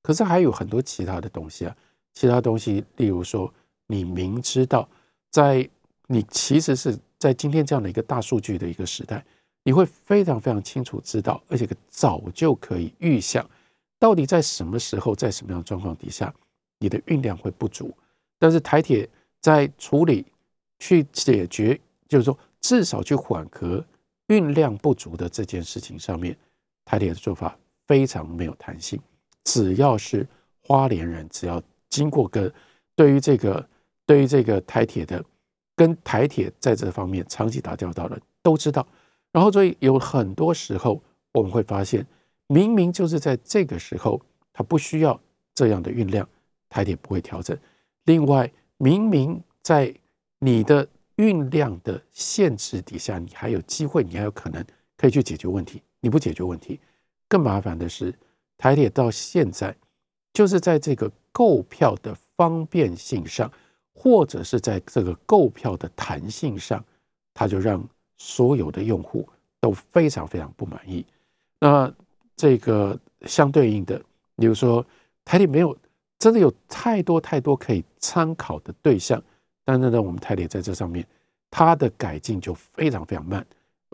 [0.02, 1.76] 可是还有很多其他的东西啊，
[2.14, 3.52] 其他东西，例如说，
[3.88, 4.88] 你明知道，
[5.32, 5.68] 在
[6.08, 9.24] 你其实是在今天这样的一个大数据的一个时代，
[9.64, 13.50] 你会非常非常清楚知道，而且早就可以预想，
[13.98, 16.34] 到底在什么时候，在什么样的状况底下，
[16.80, 17.96] 你的运量会不足。
[18.38, 19.08] 但是台铁
[19.40, 20.26] 在处理、
[20.80, 23.84] 去解决，就是说至少去缓和
[24.28, 26.38] 运量不足的这件事情上面，
[26.86, 27.58] 台铁的做法
[27.88, 29.00] 非常没有弹性。
[29.44, 30.26] 只要是
[30.62, 32.52] 花莲人，只要经过跟
[32.96, 33.68] 对于这个
[34.06, 35.24] 对于这个台铁的
[35.76, 38.88] 跟台铁在这方面长期打交道的都知道。
[39.32, 41.02] 然后所以有很多时候
[41.34, 42.06] 我们会发现，
[42.48, 44.22] 明明就是在这个时候，
[44.54, 45.20] 它不需要
[45.54, 46.28] 这样的运量，
[46.70, 47.58] 台铁不会调整。
[48.06, 49.94] 另外，明明在
[50.40, 54.66] 你的运量的限制底下，你还有机会，你还有可能
[54.98, 56.80] 可以去解决问题，你不解决问题，
[57.28, 58.14] 更麻烦的是。
[58.56, 59.76] 台铁到现在
[60.32, 63.52] 就是在这个购票的方便性上，
[63.94, 66.82] 或者是在这个购票的弹性上，
[67.34, 69.28] 它就让所有的用户
[69.60, 71.06] 都非常非常不满意。
[71.60, 71.94] 那
[72.38, 74.02] 这个相对应的，
[74.38, 74.86] 比如说
[75.26, 75.76] 台铁没有
[76.18, 79.22] 真的有太多太多可以参考的对象，
[79.64, 81.06] 但是呢，我们泰铁在这上面
[81.50, 83.46] 它的改进就非常非常慢。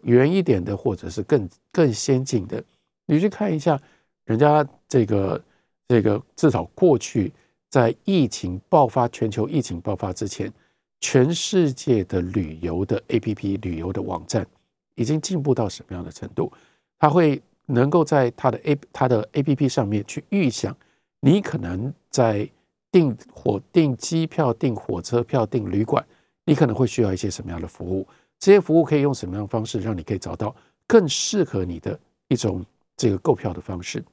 [0.03, 2.63] 远一点的，或者是更更先进的，
[3.05, 3.79] 你去看一下。
[4.25, 5.43] 人家这个
[5.87, 7.33] 这个至少过去
[7.67, 10.53] 在疫情爆发、全球疫情爆发之前，
[11.01, 14.45] 全世界的旅游的 APP、旅游的网站
[14.93, 16.51] 已经进步到什么样的程度？
[16.99, 20.77] 它会能够在它的 A 它的 APP 上面去预想，
[21.21, 22.47] 你可能在
[22.91, 26.05] 订火、订机票、订火车票、订旅馆，
[26.45, 28.07] 你可能会需要一些什么样的服务？
[28.39, 30.55] 这些服务可以用什么样的方式让你可以找到
[30.87, 31.99] 更适合你的
[32.29, 34.03] 一种这个购票的方式？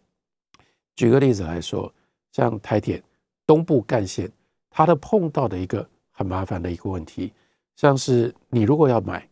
[0.94, 1.92] 举个例子来说，
[2.32, 3.02] 像台铁
[3.46, 4.30] 东部干线，
[4.70, 7.32] 它的碰到的一个很麻烦的一个问题，
[7.76, 9.28] 像是你如果要买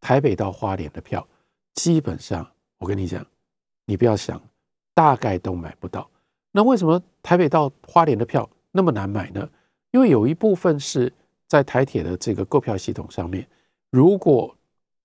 [0.00, 1.26] 台北到花莲的票，
[1.74, 2.46] 基本上
[2.78, 3.24] 我跟你讲，
[3.84, 4.40] 你不要想，
[4.92, 6.10] 大概都买不到。
[6.50, 9.48] 那为什么台北到花莲的票那么难买呢？
[9.92, 11.12] 因为有一部分是
[11.46, 13.46] 在台铁的这个购票系统上面，
[13.90, 14.52] 如果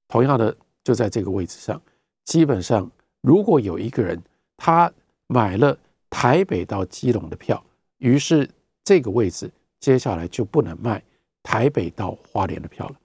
[0.07, 1.79] 同样的就在这个位置上，
[2.25, 2.89] 基本上
[3.21, 4.19] 如果有一个人
[4.57, 4.91] 他
[5.27, 5.77] 买了。
[6.09, 7.61] 台北到基隆的票，
[7.97, 8.49] 于是
[8.81, 11.03] 这个位置接下来就不能卖
[11.43, 12.95] 台北到花莲的票了，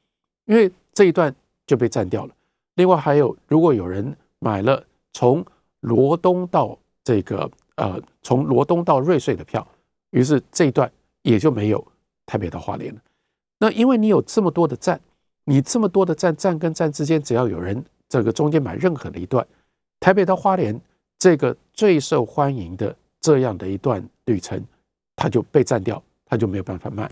[0.45, 1.35] 因为这一段
[1.67, 2.35] 就被占掉了。
[2.77, 5.45] 另外还有，如果有人买了从
[5.81, 9.67] 罗东到这个呃从罗东到瑞穗的票，
[10.13, 10.91] 于是这一段
[11.23, 11.87] 也就没有
[12.25, 13.01] 台北到花莲了。
[13.59, 14.99] 那因为你有这么多的站，
[15.45, 19.47] 你这么多的站，站跟站之间只要有人这个中间买任何的一段，
[20.01, 20.81] 台北到花莲。
[21.19, 24.61] 这个最受欢迎的这样的一段旅程，
[25.15, 27.09] 它就被占掉，它就没有办法卖。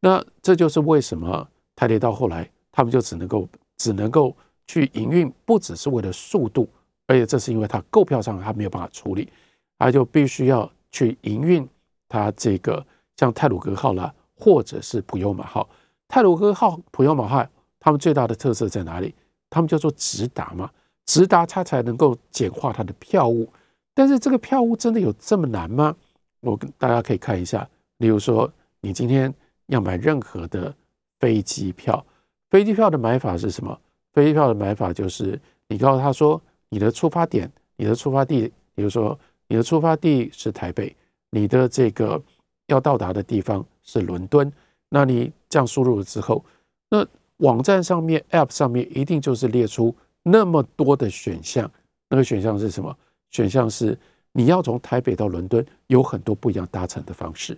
[0.00, 4.34] 那这就是为什么台铁到后来，他们就只能够只能够
[4.66, 6.66] 去营运，不只是为了速度，
[7.06, 9.30] 而且这是因为它购票上它没有办法处理，
[9.78, 11.68] 它就必须要去营运
[12.10, 12.84] 它这个
[13.16, 15.66] 像泰鲁阁号啦，或者是普悠玛号。
[16.08, 17.46] 泰鲁阁号、普悠玛号，
[17.78, 19.14] 他们最大的特色在哪里？
[19.48, 20.70] 他们叫做直达嘛。
[21.06, 23.48] 直达它才能够简化它的票务，
[23.94, 25.96] 但是这个票务真的有这么难吗？
[26.40, 28.48] 我跟大家可以看一下，例如说，
[28.80, 29.32] 你今天
[29.66, 30.72] 要买任何的
[31.18, 32.04] 飞机票，
[32.50, 33.76] 飞机票的买法是什么？
[34.12, 39.18] 飞机票的买法就是你告诉他说，你的出发点，你的出发地，比如说
[39.48, 40.94] 你的出发地是台北，
[41.30, 42.22] 你的这个
[42.66, 44.52] 要到达的地方是伦敦，
[44.88, 46.44] 那你这样输入了之后，
[46.88, 47.06] 那
[47.38, 49.94] 网站上面 App 上面一定就是列出。
[50.22, 51.70] 那么多的选项，
[52.10, 52.94] 那个选项是什么？
[53.30, 53.98] 选项是
[54.32, 57.56] 你要从台北到伦敦，有很多不一样搭乘的方式。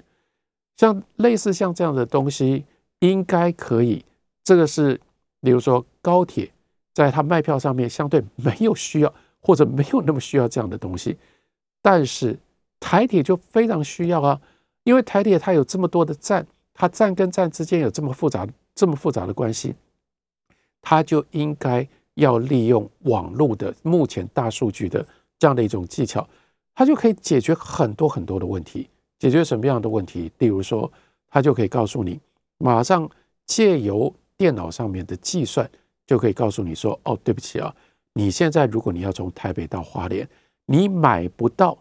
[0.76, 2.64] 像类似像这样的东西，
[3.00, 4.04] 应该可以。
[4.44, 5.00] 这个是，
[5.40, 6.48] 比如说高铁，
[6.94, 11.16] 在它卖票上面相对没有需要，或者没有那么需要这样的东西。
[11.82, 12.38] 但是
[12.82, 14.40] 台铁就非常需要啊，
[14.82, 19.72] 因为台铁它有这么多的站，它站跟站之间有这么复杂这么复杂的关系，
[20.82, 25.06] 它就应该要利用网络的目前大数据的
[25.38, 26.28] 这样的一种技巧，
[26.74, 28.88] 它就可以解决很多很多的问题。
[29.20, 30.32] 解决什么样的问题？
[30.38, 30.90] 例如说，
[31.30, 32.18] 他就可以告诉你，
[32.58, 33.08] 马上
[33.46, 35.70] 借由电脑上面的计算，
[36.08, 37.72] 就可以告诉你说：“哦，对不起啊，
[38.14, 40.28] 你现在如果你要从台北到花莲，
[40.66, 41.78] 你买不到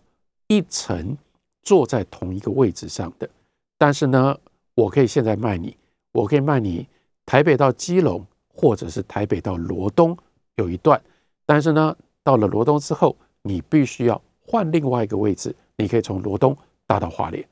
[0.51, 1.17] 一层
[1.63, 3.29] 坐在同一个位置上的。
[3.77, 4.37] 但是呢，
[4.75, 5.77] 我可以现在卖你，
[6.11, 6.85] 我可以卖你
[7.25, 10.17] 台北到基隆，或者是台北到罗东
[10.55, 11.01] 有一段。
[11.45, 16.55] 但是呢，到了罗东之后，你必须要换另外一个位置，你可以从罗东。”
[16.91, 17.47] 搭到花莲，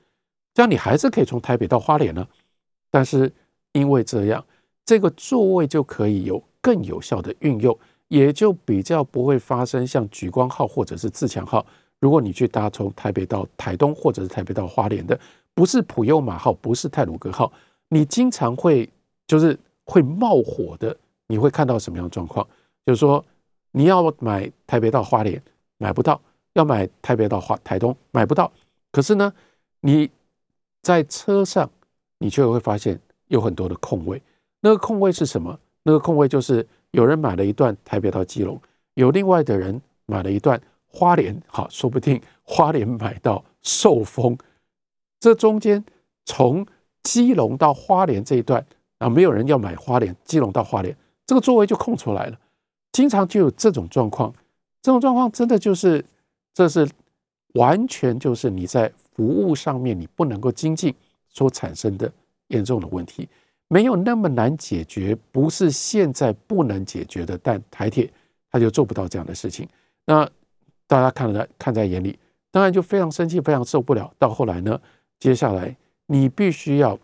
[0.53, 2.27] 这样你还是可以从台北到花莲呢。
[2.91, 3.31] 但是
[3.71, 4.45] 因为这样，
[4.83, 11.65] 这个座位就可以有更有效的运用，也就比较不会发生像莒光号或者是自强号。
[11.99, 15.19] 如果你去搭从台北到台东或者是台北到花莲的，
[15.53, 17.51] 不是普悠玛号，不是泰鲁阁号，
[17.89, 18.89] 你经常会
[19.27, 20.95] 就是会冒火的。
[21.27, 22.47] 你会看到什么样的状况？
[22.87, 23.23] 就是说
[23.71, 25.39] 你要买台北到花莲
[25.77, 26.19] 买不到，
[26.53, 28.51] 要买台北到花台东买不到。
[28.91, 29.31] 可是呢，
[29.81, 30.09] 你
[30.81, 31.69] 在车上，
[32.17, 34.19] 你却会发现有很多的空位。
[34.61, 35.59] 那个空位是什么？
[35.83, 38.59] 那个空位就是有人买了一段台北到基隆，
[38.95, 40.59] 有另外的人买了一段
[40.89, 44.37] 花莲，好，说不定花莲买到寿丰。
[45.19, 45.83] 这中间
[46.25, 46.65] 从
[47.03, 48.65] 基隆到花莲这一段
[48.97, 52.39] 啊，没有人要买花莲，基隆到花莲，这个座位就空出来了。
[52.91, 54.33] 经常就有这种状况，
[54.81, 56.03] 这种状况真的就是
[56.53, 56.87] 这是。
[57.53, 60.93] 完全就是你在服务上面你不能够精进
[61.29, 62.09] 所产生的
[62.49, 63.27] 严重的问题，
[63.67, 68.07] 没有那么难解决，不是现在不能解决的，但台铁
[68.51, 69.67] 他就做不到这样的事情。
[70.05, 70.29] 那
[70.89, 72.17] 大家看在看在眼里，
[72.49, 74.11] 当然就非常生气，非常受不了。
[74.17, 74.81] 到后来呢，
[75.19, 75.73] 接下来
[76.07, 76.97] 你必须要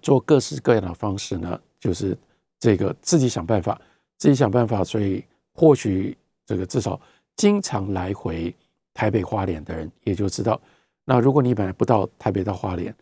[0.00, 2.16] 做各式各样的方式呢，就是
[2.60, 3.78] 这个自己想办法，
[4.16, 6.98] 自己想办法，所以或许这个至少
[7.36, 8.54] 经常来回。
[8.92, 10.60] 台北花莲的人也就知道，
[11.04, 12.94] 那如果你本来不到台北到花莲，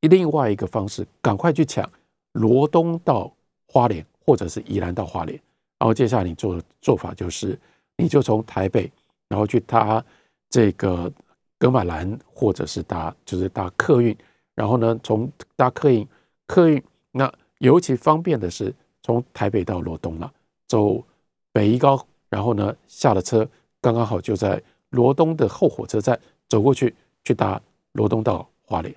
[0.00, 1.88] 另外一个方式，赶快去抢
[2.32, 3.32] 罗东到
[3.66, 5.40] 花莲，或者是宜兰到花莲。
[5.78, 7.58] 然后接下来你做的做法就是，
[7.96, 8.90] 你就从台北，
[9.32, 10.04] 然后去搭
[10.50, 11.10] 这个
[11.56, 14.14] 格马兰，或者是搭就是搭客运，
[14.54, 16.06] 然后呢，从搭客运
[16.46, 20.30] 客运，那尤其方便的是从台北到罗东了，
[20.68, 21.02] 走
[21.50, 23.48] 北宜高，然后呢下了车，
[23.80, 24.62] 刚刚好就在。
[24.92, 27.58] 罗东的后火车站走过去，去搭
[27.92, 28.94] 罗东到花莲。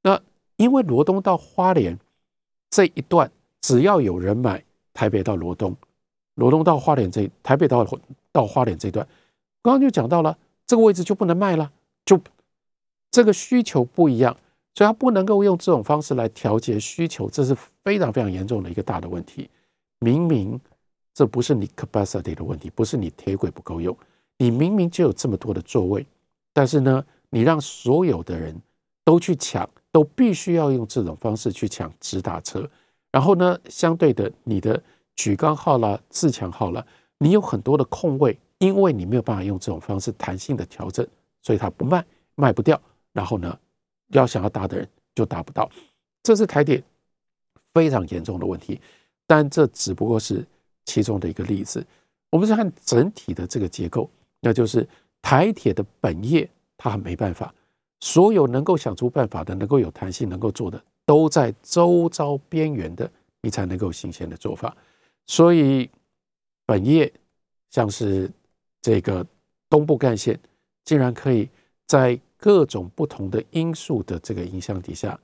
[0.00, 0.16] 那
[0.54, 1.98] 因为罗东到花莲
[2.70, 3.28] 这一段，
[3.60, 5.76] 只要有人买台北到罗东，
[6.36, 7.84] 罗东到花莲这台北到
[8.30, 9.04] 到花莲这段，
[9.64, 11.72] 刚刚就讲到了，这个位置就不能卖了，
[12.04, 12.20] 就
[13.10, 14.36] 这个需求不一样，
[14.74, 19.48] 所以它不能够用这种方式来调节需求，这是非常非常严重的一个大的问题。
[20.00, 20.60] 明明
[21.14, 23.96] 这不是你 capacity 的问题，不是你铁轨不够用。
[24.36, 26.06] 你明明就有这么多的座位，
[26.52, 28.54] 但是呢，你让所有的人
[29.02, 32.68] 都去抢，都必须要用这种方式去抢直达车。
[33.10, 34.82] 然后呢，相对的，你的
[35.16, 36.84] 莒光号啦、自强号啦，
[37.16, 41.06] 你有很多的空位，因为你没有办法用这种方式弹性的调整，
[41.42, 42.80] 所以它不卖，卖不掉。
[43.12, 43.58] 然后呢，
[44.08, 45.70] 要想要搭的人就搭不到，
[46.22, 46.82] 这是台铁
[47.74, 48.80] 非常严重的问题。
[49.26, 50.44] 但这只不过是
[50.84, 51.84] 其中的一个例子，
[52.30, 54.08] 我们是看整体的这个结构。
[54.40, 54.86] 那就是
[55.22, 57.54] 台铁的本业，它没办法。
[58.00, 64.76] 所有能够想出办法的、能够有弹性、能够做的，都在周遭边缘的，你才能够新鲜的做法。
[65.26, 65.88] 所以
[66.66, 67.10] 本业
[67.70, 68.30] 像是
[68.84, 69.26] 这个
[69.70, 70.38] 东部干线，
[70.84, 71.48] 竟然可以
[71.86, 75.18] 在各种不同的因素的这个影响底下，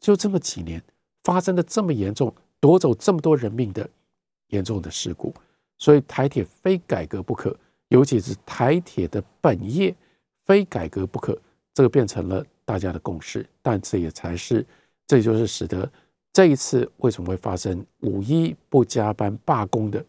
[0.00, 0.82] 就这么几年
[1.22, 3.86] 发生的这么严重，夺走这么多人命的
[4.48, 5.34] 严重的事故。
[5.76, 7.54] 所以台铁非改革不可。
[7.88, 9.94] 尤其是台铁的本业
[10.46, 11.38] 非改革不可，
[11.74, 13.46] 这个变成了大家的共识。
[13.60, 14.64] 但这也才是，
[15.06, 15.86] 这就是使得
[16.32, 20.02] 这一次为什么会发生五一不加班罢工的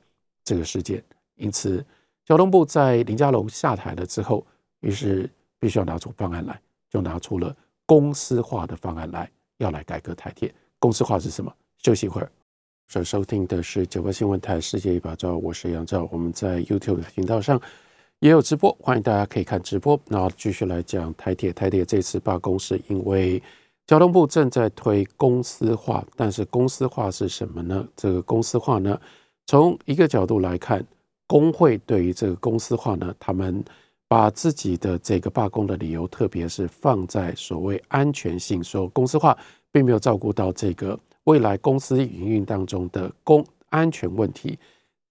[0.45, 1.03] 这个事件。
[1.35, 1.85] 因此，
[2.25, 4.45] 交通部在林佳龙下台了之后，
[4.79, 6.59] 于是必须要拿出方案来，
[6.89, 7.55] 就拿出了
[7.85, 10.53] 公司化的方案来，要来改革台铁。
[10.79, 11.53] 公司化是什么？
[11.77, 12.31] 休息一会儿。
[12.87, 16.07] 所收听的是九八新闻台世界一把照，我是杨照。
[16.11, 17.59] 我们在 YouTube 的频道上
[18.19, 19.99] 也有直播，欢迎大家可以看直播。
[20.07, 23.41] 那继续来讲台铁，台铁这次罢工是因为
[23.87, 27.87] 交通部正在推公司化，但是公司化是什么呢？
[27.95, 28.99] 这个公司化呢，
[29.47, 30.85] 从一个角度来看，
[31.33, 33.65] 工会对于这个公司化呢，他们
[34.07, 39.35] 把自己的这个罢工的理由，特别是放在所谓安全性，说公司化
[39.71, 40.99] 并没有照顾到这个。
[41.23, 44.59] 未来公司营运当中的公安全问题，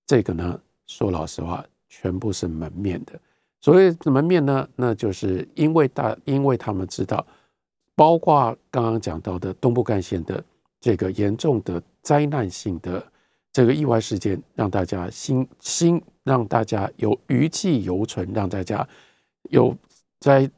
[0.07, 0.57] 这个呢，
[0.87, 3.19] 说老实话，全部是门面的。
[3.61, 7.27] 所谓门面呢，那就是因为大，因为他们知道，
[7.97, 10.41] 包括刚刚讲到的东部干线的
[10.81, 13.05] 这个严重的灾难性的
[13.53, 18.87] 这个意外事件，让大家心心让大家有余悸犹存，让大家
[19.51, 19.77] 有
[20.21, 20.51] 在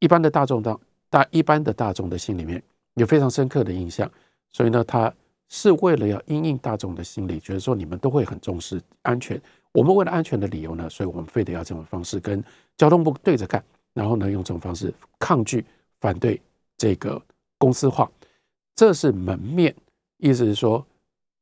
[0.00, 0.78] 一般的大众当
[1.08, 2.62] 大一般的大众的心里面
[2.94, 4.10] 有非常深刻的印象。
[4.52, 5.12] 所以呢，他
[5.48, 9.40] 是为了要因应大众的心理，觉得说你们都会很重视安全。
[9.72, 12.44] 我们为了安全的理由呢，所以我们非得要这种方式跟
[12.76, 15.64] 交通部对着干，然后呢，用这种方式抗拒、
[16.00, 16.38] 反对
[16.76, 17.20] 这个
[17.56, 18.10] 公司化，
[18.74, 19.74] 这是门面。
[20.18, 20.86] 意思是说，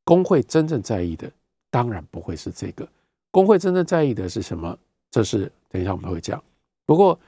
[0.04, 1.30] 工会真正在意的
[1.70, 2.88] 当然不会是这个，
[3.30, 4.76] 工会真正在意的是什么？
[5.10, 6.42] 这是等一下我们会讲。
[6.86, 7.18] 不过，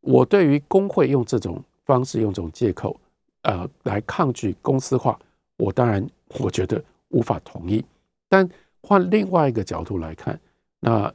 [0.00, 2.98] 我对于工会用这种方式、用这种借口，
[3.42, 5.18] 呃，来抗拒公司化，
[5.56, 6.04] 我当然
[6.38, 7.84] 我觉得无法同意，
[8.28, 8.48] 但。
[8.82, 10.40] 换另外一个角度来看，
[10.80, 11.12] 那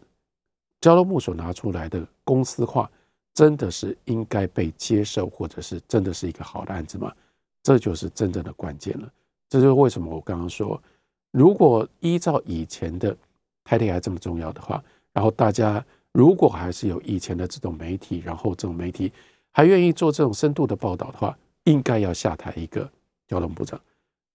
[0.81, 2.87] 交通部所拿出来的公司化，
[3.33, 7.11] 真的是应该被接受，或者是真的是一个好的案子吗？
[7.63, 9.11] 这就是真正的关键了。
[9.49, 10.79] 这就是为什么我刚刚说，
[11.35, 13.13] 如果依照以前的
[13.65, 14.81] 台铁还这么重要的话，
[15.11, 19.11] 然后大家如果还是有以前的这种媒体，然后这种媒体
[19.51, 22.89] 还愿意做这种深度的报道的话，应该要下台一个
[23.27, 23.77] 交通部长，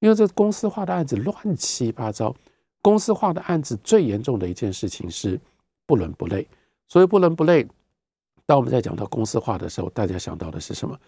[0.01, 2.37] 因为这公司化的案子乱七八糟。
[2.83, 5.41] 公司化的案子最严重的一件事情是
[5.87, 6.47] 不伦不类，
[6.87, 7.67] 所以不伦不类。
[8.45, 10.99] 当我们在讲到公司化的时候，大家想到的是什么？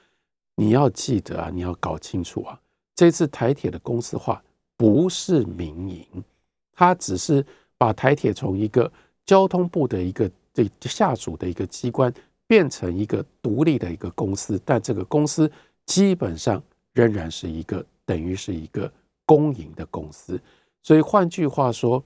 [0.54, 2.58] 你要记得啊，你要搞清楚啊，
[2.94, 4.42] 这次台铁的公司化
[4.82, 6.24] 不是民营，
[6.72, 7.46] 它只是
[7.78, 8.90] 把台铁从一个
[9.24, 12.12] 交通部的一个这下属的一个机关
[12.48, 15.48] 变成一个独立的一个公司，但这个公司
[15.86, 16.60] 基本上
[16.94, 18.92] 仍然是一个等于是一个
[19.24, 20.36] 公营的公司。
[20.82, 22.02] 所以换句话说，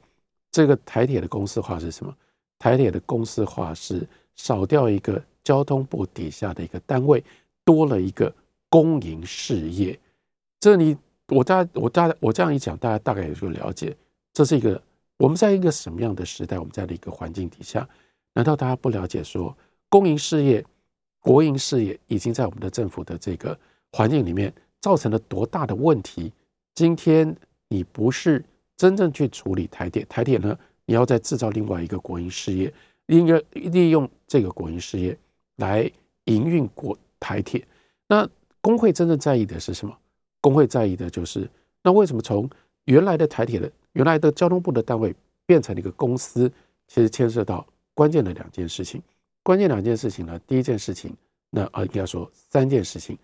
[0.51, 2.15] 这个台铁的公司化是什么？
[2.59, 7.25] 台铁的公司化是少掉一个交通部底下的一个单位，
[7.65, 8.31] 多了一个
[8.69, 9.99] 公营事业。
[10.61, 10.95] 这里
[11.29, 13.97] 我大我大我这样一讲，大家大概也就了解，
[14.33, 14.81] 这是一个
[15.17, 17.89] 我们在一个什么样的时代，我们在的一个环境底下，
[18.33, 19.57] 难道大家不了解说，
[19.89, 20.65] 公营事业、
[21.21, 23.59] 国营事业已经在我们的政府的这个
[23.93, 26.33] 环境里面造成了多大的问题？
[26.75, 27.37] 今天
[27.69, 28.45] 你不是。
[28.79, 30.55] 真正去处理台铁，台铁呢，
[30.85, 32.71] 你要再制造另外一个国营事业，
[33.07, 35.17] 应该利用这个国营事业
[35.57, 35.91] 来
[36.25, 37.67] 营运国台铁。
[38.07, 38.29] 那
[38.61, 39.97] 工会真正在意的是什么？
[40.47, 41.51] 工会在意的就是，
[41.83, 42.49] 那为什么从
[42.85, 45.13] 原来的台铁的原来的交通部的单位
[45.45, 46.49] 变成了一个公司？
[46.87, 49.03] 其实牵涉到关键的两件事情。
[49.43, 51.13] 关键两件事情呢，第一件事情，
[51.51, 53.19] 那啊应该说三件事情。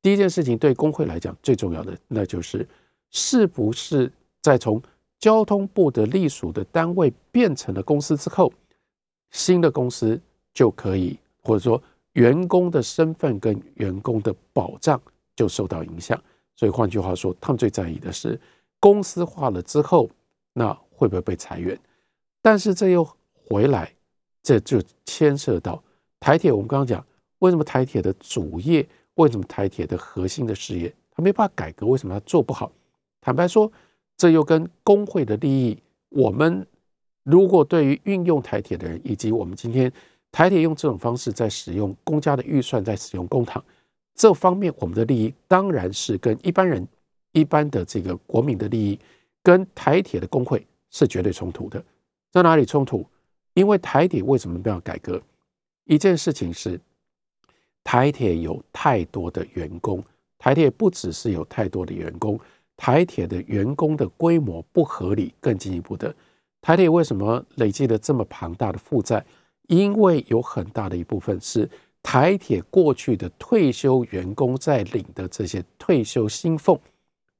[0.00, 2.66] 第一件事情对工会来讲最重要的，那就是
[3.10, 4.10] 是不是
[4.40, 4.82] 在从
[5.18, 8.50] 交通部的隶属的单位变成了公司之后，
[9.30, 10.18] 新的公司
[10.54, 11.82] 就可以，或者说
[12.14, 14.98] 员工的身份跟员工的保障
[15.36, 16.18] 就受到影响。
[16.56, 18.40] 所以换句话说，他们最在意的是
[18.78, 20.08] 公司化了之后，
[20.52, 21.78] 那会不会被裁员？
[22.40, 23.92] 但是这又回来，
[24.42, 25.82] 这就牵涉到
[26.20, 26.52] 台铁。
[26.52, 27.04] 我们刚刚讲，
[27.38, 31.86] 为什么台铁的主业，为什么台铁的核心的事业，他没办法改革？
[31.86, 32.70] 为什么他做不好？
[33.20, 33.70] 坦白说。
[34.14, 35.76] 这又跟工会的利益，
[36.10, 36.64] 我们
[37.24, 39.92] 如果对于运用台铁的人，以及我们今天
[40.30, 43.60] 台铁用这种方式在使用公家的预算，在使用公帑
[44.14, 46.86] 这方面，我们的利益当然是跟一般人、
[47.32, 48.98] 一般的这个国民的利益，
[49.42, 51.82] 跟台铁的工会是绝对冲突的。
[52.30, 53.06] 在哪里冲突？
[53.54, 55.20] 因为台铁为什么要改革？
[55.84, 56.80] 一件事情是
[57.84, 60.02] 台铁有太多的员工，
[60.38, 62.38] 台铁不只是有太多的员工。
[62.76, 66.12] 台铁的员工的规模不合理，更进一步的，
[66.60, 69.24] 台铁为什么累积了这么庞大的负债？
[69.68, 71.68] 因为有很大的一部分是
[72.02, 76.78] 台铁过去的退休员工在领的这些退休薪俸，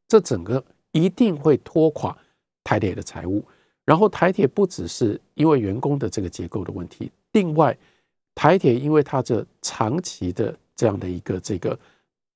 [0.09, 2.17] 这整个一定会拖垮
[2.63, 3.45] 台铁的财务。
[3.85, 7.77] 然后台铁不只是因为员工的这个结构的问题，另外
[8.35, 11.79] 台铁因为它这长期的这样的一个这个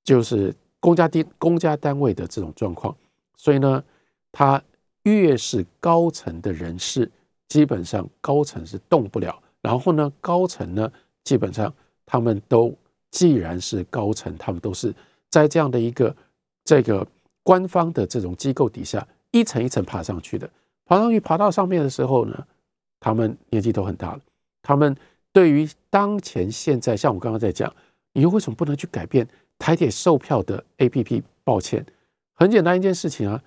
[0.04, 0.54] 就是。
[0.78, 2.94] 公家单公家单位的这种状况，
[3.34, 3.82] 所以呢，
[4.30, 4.62] 他
[5.02, 7.10] 越是高层的人士，
[7.48, 9.36] 基本上高层是动不了。
[9.62, 10.92] 然后呢，高层呢，
[11.24, 11.74] 基本上
[12.06, 12.74] 他们都
[13.10, 14.94] 既然是高层，他们都是
[15.28, 16.14] 在这样的一个
[16.64, 17.06] 这个
[17.42, 20.48] 官方的这种机构底下一层一层爬上去的。
[20.84, 22.46] 爬上去爬到上面的时候呢，
[23.00, 24.20] 他们年纪都很大了。
[24.62, 24.96] 他们
[25.32, 27.74] 对于当前现在，像我刚刚在讲，
[28.12, 29.26] 你又为什么不能去改变？
[29.58, 31.84] 台铁售票的 APP，抱歉，
[32.34, 33.42] 很简单一件事情啊，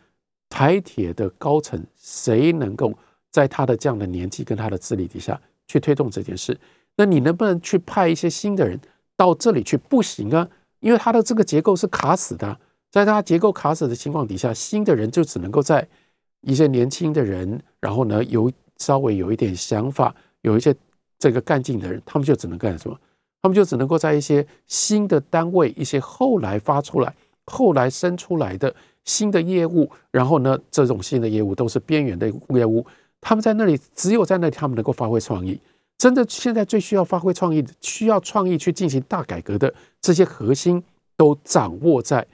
[0.49, 2.93] 台铁的高层谁能够
[3.31, 6.59] 在他的这样的年纪跟他的资历底下去推动这件事？
[6.99, 8.77] 那你能不能去派一些新的人
[9.15, 9.77] 到这里去？
[9.77, 10.45] 不行啊，
[10.81, 12.59] 因为他的这个结构是卡死的，
[12.91, 15.87] 在他结构卡死的情况底下，新的人就只能够在
[16.41, 20.75] 一些年轻的人，然后呢，有稍微有一点想法，有一些
[21.17, 22.99] 这个干劲的人，他们就只能干什么？
[23.41, 28.75] 他们就只能够在一些新的单位，一些后来发出来、后来生出来的
[29.05, 32.85] 新的业务，然后呢，这种新的业务都是边缘的业务。
[33.21, 35.61] 他们在那里，只有在那里，他们能够发挥创意。
[35.99, 40.81] 真的，现在最需要发挥创意的、需要创意去进行大改革的这些核心，
[41.17, 42.25] 都掌握在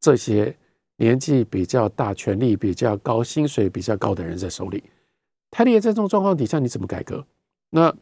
[0.00, 0.54] 这些
[0.96, 4.82] 年纪比较大、权力比较高、薪水比较高的人在手里。
[5.52, 7.24] 台铁在这种状况底下，你怎么改革？
[7.70, 7.94] 那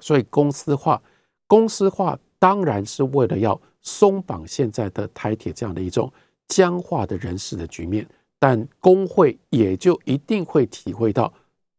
[0.00, 1.00] 所以公司化。
[1.46, 6.12] 公司化当然是为了要松绑现在的台铁这样的一种
[6.46, 8.06] 僵化的人事的局面，
[8.38, 11.32] 但工会也就一定会体会到，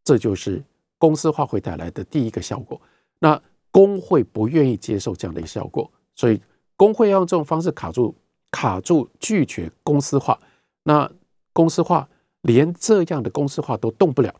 [0.03, 0.63] 这就是
[0.99, 2.79] 公司化会带来的第一个效果。
[3.17, 3.41] 那
[3.71, 6.39] 工会不愿意接受这样的一个效果，所以
[6.75, 8.15] 工会要用这种方式卡住、
[8.51, 10.39] 卡住、拒绝公司化。
[10.83, 11.11] 那
[11.51, 12.07] 公司化
[12.41, 14.33] 连这样的公司化都动不了，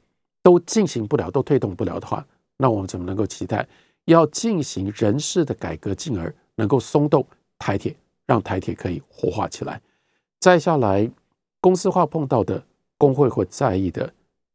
[0.44, 2.26] 都进行不了，都推动不了的话，
[2.58, 3.68] 那我们怎么能够期待？
[4.06, 7.26] 要进行人事的改革，进而能够松动
[7.60, 7.96] 台铁，
[8.26, 9.80] 让台铁可以活化起来。
[10.40, 11.12] 再下来，
[11.62, 12.64] 公司化碰到的
[12.98, 14.12] 工会会在意的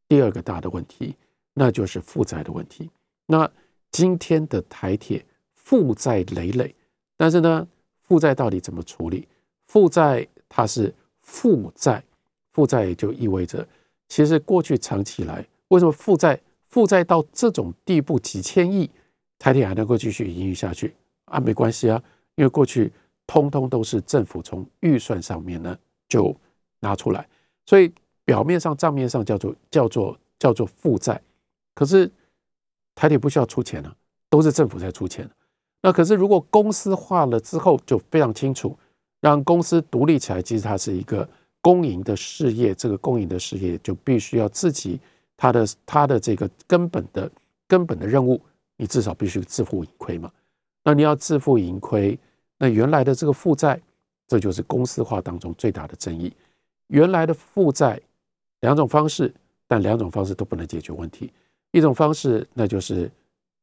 [0.09, 1.15] 第二个大的问题，
[1.55, 2.87] 那就是负债的问题。
[3.25, 3.49] 那
[3.89, 5.25] 今天的台铁
[5.55, 6.75] 负债累累，
[7.17, 7.67] 但是呢，
[8.03, 9.27] 负债到底怎么处理？
[9.65, 12.03] 负债它是负债，
[12.51, 13.67] 负债也就意味着，
[14.07, 18.87] 其实过去长期来，为什么负债负债到这种地步，几千亿？
[19.39, 20.93] 台铁还能够继续营运下去
[21.25, 21.39] 啊？
[21.39, 22.01] 没关系啊，
[22.35, 22.91] 因为过去
[23.25, 25.77] 通通都是政府从预算上面呢
[26.07, 26.35] 就
[26.79, 27.27] 拿出来，
[27.65, 27.91] 所以
[28.23, 31.21] 表面上账面上叫做叫做叫做负债，
[31.75, 32.09] 可是
[32.95, 33.95] 台铁不需要出钱啊，
[34.29, 35.29] 都是政府在出钱。
[35.81, 38.75] 那可是如果公司化了之后，就非常清楚，
[39.21, 41.29] 让公司独立起来，其实它是一个
[41.61, 44.99] 公营的事业，这个公营的事业就必须要自己
[45.37, 47.31] 它的它的这个根本的
[47.67, 48.41] 根本的任务。
[48.77, 50.29] 你至少必须自负盈亏嘛？
[50.83, 52.19] 那你要自负盈亏，
[52.57, 53.79] 那原来的这个负债，
[54.27, 56.33] 这就是公司化当中最大的争议。
[56.87, 57.97] 原来的负债
[58.59, 59.33] 两种方式，
[59.65, 61.31] 但两种方式都不能解决问题。
[61.75, 63.11] 一种方式那就是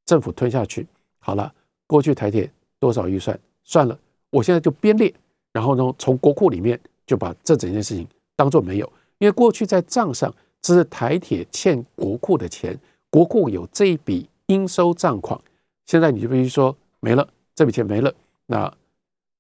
[0.04, 0.86] 政府吞下去，
[1.18, 1.52] 好了，
[1.86, 3.98] 过去台铁多少预算算了，
[4.30, 5.12] 我现在就编列，
[5.52, 8.06] 然后呢，从国库里面就把这整件事情
[8.36, 14.28] 当做没有，因为过去在账上这是台铁欠国库的钱，国库有这一笔。
[14.46, 15.40] 应收账款，
[15.86, 18.12] 现在你就必须说没了，这笔钱没了。
[18.44, 18.70] 那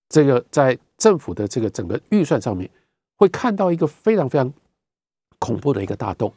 [0.08, 2.70] 这个在政府的这个整个预算上面，
[3.16, 4.50] 会看到一个非常非常
[5.38, 6.32] 恐怖的一个大洞。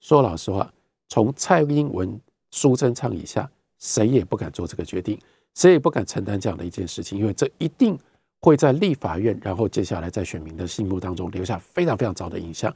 [0.00, 0.72] 说老实话，
[1.08, 5.18] 从蔡英文、苏贞昌以下，谁也不敢做这个决定，
[5.54, 7.98] 谁也不敢承担这样的一件事情，因为这一定
[8.40, 12.74] 会在立法院，然后接下来在选民的心目当中留下非常非常糟的印象，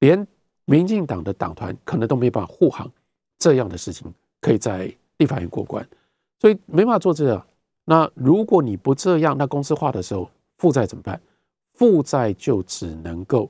[0.00, 0.26] 连
[0.64, 2.90] 民进党的党团可能都没办法护航
[3.38, 4.12] 这样的事情。
[4.44, 5.88] 可以在立法院过关，
[6.40, 7.46] 所以没办法做这样。
[7.84, 11.22] 那如果你不这样，那公司化的时候负债怎么办？
[11.74, 13.48] 负债就只能够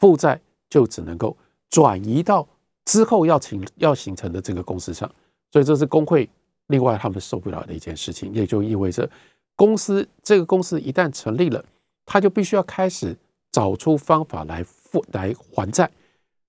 [0.00, 1.36] 负债就只能够
[1.68, 2.44] 转移到
[2.90, 5.08] 之后要形要形成的这个公司上。
[5.52, 6.28] 所以这是工会
[6.66, 9.08] 另外他们受不了的一件事情，也就意味着
[9.54, 11.64] 公司这个公司一旦成立了，
[12.04, 13.16] 他就必须要开始
[13.52, 15.88] 找出方法来付来还债，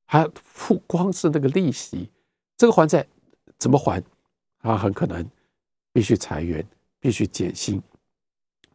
[0.05, 2.09] 还付光是那个利息，
[2.57, 3.05] 这个还债。
[3.59, 4.03] 怎么还？
[4.59, 5.23] 他很可能
[5.93, 6.65] 必须裁员，
[6.99, 7.79] 必须减薪，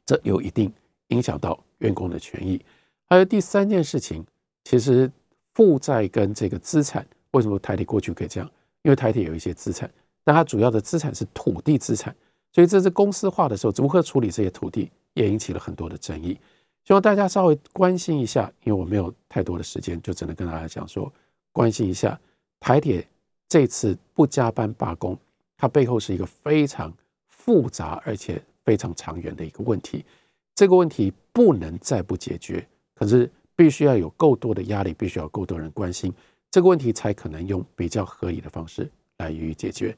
[0.04, 0.72] 这有一定
[1.08, 2.64] 影响到员工的权益。
[3.08, 4.24] 还有第三件事情，
[4.62, 5.10] 其实
[5.54, 7.04] 负债跟这个资产，
[7.36, 8.50] 为什么台铁过去可以这样？
[8.82, 9.90] 因为台铁有一些资产，
[10.24, 12.14] 但它主要的资产是土地资产，
[12.52, 16.38] 所以这次公司化的时候，如何处理这些土地，也引起了很多的争议。
[16.84, 21.12] 希望大家稍微关心一下，因为我没有太多的时间，就只能跟大家讲说，
[21.52, 22.18] 关心一下
[22.58, 23.06] 台铁。
[23.48, 25.16] 这次不加班罢工，
[25.56, 26.92] 它背后是一个非常
[27.28, 30.04] 复杂而且非常长远的一个问题。
[30.52, 32.66] 这个问题不能再不解决，
[32.96, 36.12] 可是必须要有够多的压力，必须要够多人关心
[36.50, 39.96] 这个问题，才可能用比较合理的方式来予以解决。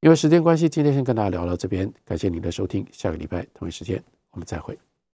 [0.00, 4.78] 因为时间关系，今天先跟大家聊到这边，感谢您的收听，下个礼拜同一时间我们再会。